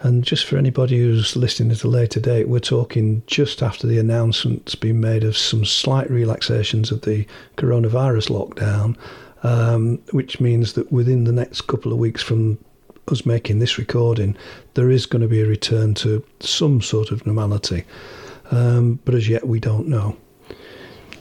And 0.00 0.24
just 0.24 0.44
for 0.44 0.56
anybody 0.56 0.98
who's 0.98 1.36
listening 1.36 1.70
at 1.70 1.84
a 1.84 1.88
later 1.88 2.20
date, 2.20 2.48
we're 2.48 2.58
talking 2.60 3.22
just 3.26 3.62
after 3.62 3.86
the 3.86 3.98
announcement's 3.98 4.74
been 4.74 5.00
made 5.00 5.24
of 5.24 5.36
some 5.36 5.64
slight 5.64 6.10
relaxations 6.10 6.90
of 6.90 7.02
the 7.02 7.26
coronavirus 7.56 8.30
lockdown, 8.30 8.96
um, 9.42 9.98
which 10.10 10.40
means 10.40 10.74
that 10.74 10.90
within 10.92 11.24
the 11.24 11.32
next 11.32 11.62
couple 11.62 11.92
of 11.92 11.98
weeks 11.98 12.22
from 12.22 12.58
us 13.08 13.26
making 13.26 13.58
this 13.58 13.78
recording, 13.78 14.36
there 14.74 14.90
is 14.90 15.06
going 15.06 15.22
to 15.22 15.28
be 15.28 15.40
a 15.40 15.46
return 15.46 15.94
to 15.94 16.24
some 16.40 16.80
sort 16.80 17.10
of 17.10 17.26
normality. 17.26 17.84
Um, 18.50 19.00
but 19.04 19.14
as 19.14 19.28
yet, 19.28 19.46
we 19.46 19.60
don't 19.60 19.88
know. 19.88 20.16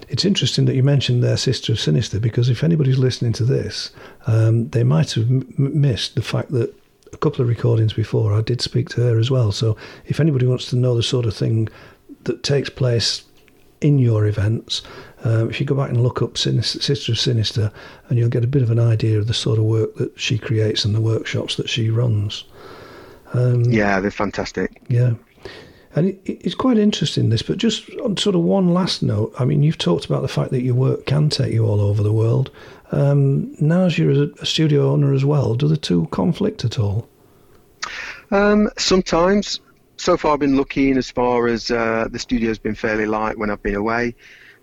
It's 0.10 0.26
interesting 0.26 0.66
that 0.66 0.76
you 0.76 0.84
mentioned 0.84 1.24
their 1.24 1.38
Sister 1.38 1.72
of 1.72 1.80
Sinister 1.80 2.20
because 2.20 2.50
if 2.50 2.64
anybody's 2.64 3.00
listening 3.00 3.34
to 3.34 3.44
this, 3.44 3.92
um, 4.28 4.70
they 4.70 4.84
might 4.84 5.14
have 5.14 5.30
m- 5.30 5.48
missed 5.58 6.16
the 6.16 6.22
fact 6.22 6.52
that 6.52 6.74
a 7.14 7.18
couple 7.18 7.42
of 7.42 7.48
recordings 7.48 7.94
before 7.94 8.34
I 8.34 8.42
did 8.42 8.62
speak 8.62 8.90
to 8.90 9.02
her 9.02 9.20
as 9.20 9.30
well. 9.32 9.52
So 9.52 9.78
if 10.06 10.20
anybody 10.20 10.46
wants 10.46 10.70
to 10.72 10.76
know 10.76 10.96
the 10.96 11.04
sort 11.04 11.26
of 11.26 11.36
thing 11.36 11.70
that 12.24 12.44
takes 12.44 12.70
place 12.70 13.24
in 13.84 14.00
your 14.00 14.26
events. 14.26 14.82
Um, 15.24 15.50
if 15.50 15.60
you 15.60 15.66
go 15.66 15.76
back 15.76 15.90
and 15.90 16.02
look 16.02 16.22
up 16.22 16.38
Sinister, 16.38 16.82
Sister 16.82 17.12
of 17.12 17.20
Sinister, 17.20 17.72
and 18.08 18.18
you'll 18.18 18.30
get 18.30 18.44
a 18.44 18.48
bit 18.48 18.62
of 18.62 18.72
an 18.72 18.80
idea 18.80 19.20
of 19.20 19.28
the 19.28 19.34
sort 19.34 19.60
of 19.60 19.66
work 19.66 19.96
that 19.96 20.18
she 20.20 20.38
creates 20.38 20.86
and 20.86 20.96
the 20.96 21.02
workshops 21.02 21.58
that 21.58 21.70
she 21.70 21.90
runs. 21.90 22.46
Um, 23.34 23.64
yeah, 23.66 24.00
they're 24.00 24.12
fantastic. 24.12 24.82
Yeah. 24.88 25.14
And 25.96 26.10
it, 26.10 26.20
it's 26.26 26.56
quite 26.56 26.78
interesting 26.78 27.30
this, 27.30 27.42
but 27.42 27.58
just 27.58 27.90
on 28.04 28.18
sort 28.18 28.36
of 28.36 28.42
one 28.42 28.74
last 28.74 29.04
note, 29.04 29.34
I 29.38 29.46
mean, 29.46 29.64
you've 29.64 29.78
talked 29.78 30.06
about 30.06 30.22
the 30.22 30.28
fact 30.28 30.52
that 30.52 30.62
your 30.62 30.76
work 30.76 31.06
can 31.06 31.30
take 31.30 31.54
you 31.54 31.66
all 31.66 31.82
over 31.82 32.02
the 32.02 32.14
world. 32.14 32.52
Um, 32.92 33.56
now, 33.60 33.86
as 33.86 33.98
you're 33.98 34.30
a 34.40 34.46
studio 34.46 34.92
owner 34.92 35.14
as 35.14 35.26
well, 35.26 35.56
do 35.56 35.68
the 35.68 35.78
two 35.78 36.08
conflict 36.12 36.64
at 36.66 36.80
all? 36.80 37.08
Um, 38.32 38.70
sometimes. 38.78 39.60
So 39.98 40.18
far, 40.18 40.34
I've 40.34 40.40
been 40.40 40.58
lucky 40.58 40.90
in 40.90 40.98
as 40.98 41.12
far 41.12 41.48
as 41.48 41.70
uh, 41.70 42.08
the 42.10 42.20
studio's 42.20 42.58
been 42.58 42.76
fairly 42.76 43.06
light 43.06 43.38
when 43.38 43.50
I've 43.50 43.62
been 43.62 43.76
away. 43.76 44.16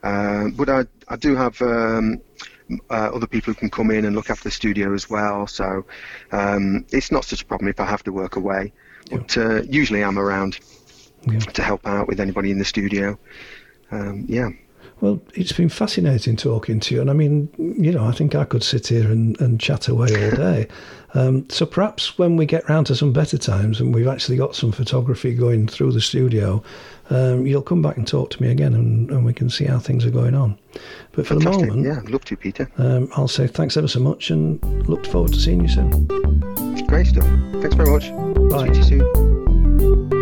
Uh, 0.02 0.48
but 0.48 0.68
I, 0.68 0.84
I 1.08 1.16
do 1.16 1.36
have 1.36 1.60
um, 1.62 2.20
uh, 2.90 3.10
other 3.14 3.26
people 3.26 3.52
who 3.52 3.58
can 3.58 3.70
come 3.70 3.90
in 3.90 4.04
and 4.04 4.16
look 4.16 4.28
after 4.28 4.44
the 4.44 4.50
studio 4.50 4.92
as 4.92 5.08
well. 5.08 5.46
So 5.46 5.84
um, 6.32 6.84
it's 6.90 7.10
not 7.10 7.24
such 7.24 7.42
a 7.42 7.44
problem 7.46 7.68
if 7.68 7.80
I 7.80 7.84
have 7.84 8.02
to 8.04 8.12
work 8.12 8.36
away. 8.36 8.72
But 9.10 9.36
uh, 9.36 9.62
usually 9.62 10.02
I'm 10.02 10.18
around 10.18 10.58
yeah. 11.24 11.38
to 11.38 11.62
help 11.62 11.86
out 11.86 12.08
with 12.08 12.20
anybody 12.20 12.50
in 12.50 12.58
the 12.58 12.64
studio. 12.64 13.18
Um, 13.90 14.24
yeah. 14.28 14.50
Well, 15.00 15.20
it's 15.34 15.52
been 15.52 15.70
fascinating 15.70 16.36
talking 16.36 16.78
to 16.80 16.94
you. 16.94 17.00
And 17.00 17.08
I 17.08 17.14
mean, 17.14 17.48
you 17.58 17.90
know, 17.92 18.04
I 18.04 18.12
think 18.12 18.34
I 18.34 18.44
could 18.44 18.62
sit 18.62 18.88
here 18.88 19.10
and, 19.10 19.40
and 19.40 19.58
chat 19.58 19.88
away 19.88 20.08
all 20.24 20.36
day. 20.36 20.68
Um, 21.12 21.50
so 21.50 21.66
perhaps 21.66 22.18
when 22.18 22.36
we 22.36 22.46
get 22.46 22.68
round 22.68 22.86
to 22.86 22.94
some 22.94 23.12
better 23.12 23.36
times 23.36 23.80
and 23.80 23.92
we've 23.92 24.06
actually 24.06 24.36
got 24.36 24.54
some 24.54 24.70
photography 24.70 25.34
going 25.34 25.66
through 25.66 25.90
the 25.90 26.00
studio, 26.00 26.62
um, 27.10 27.48
you'll 27.48 27.62
come 27.62 27.82
back 27.82 27.96
and 27.96 28.06
talk 28.06 28.30
to 28.30 28.40
me 28.40 28.48
again 28.48 28.74
and, 28.74 29.10
and, 29.10 29.24
we 29.24 29.34
can 29.34 29.50
see 29.50 29.64
how 29.64 29.80
things 29.80 30.06
are 30.06 30.10
going 30.10 30.36
on. 30.36 30.56
But 31.10 31.26
for 31.26 31.34
Fantastic. 31.34 31.62
the 31.62 31.66
moment, 31.66 31.86
yeah, 31.88 32.00
I'd 32.00 32.10
love 32.10 32.24
to, 32.26 32.36
Peter. 32.36 32.70
Um, 32.78 33.10
I'll 33.16 33.26
say 33.26 33.48
thanks 33.48 33.76
ever 33.76 33.88
so 33.88 33.98
much 33.98 34.30
and 34.30 34.62
look 34.88 35.04
forward 35.04 35.32
to 35.32 35.40
seeing 35.40 35.62
you 35.62 35.68
soon. 35.68 36.06
Great 36.86 37.08
stuff. 37.08 37.24
Thanks 37.60 37.74
very 37.74 37.90
much. 37.90 38.08
Bye. 38.48 38.72
See 38.72 38.94
you 38.94 39.12
soon. 39.12 40.19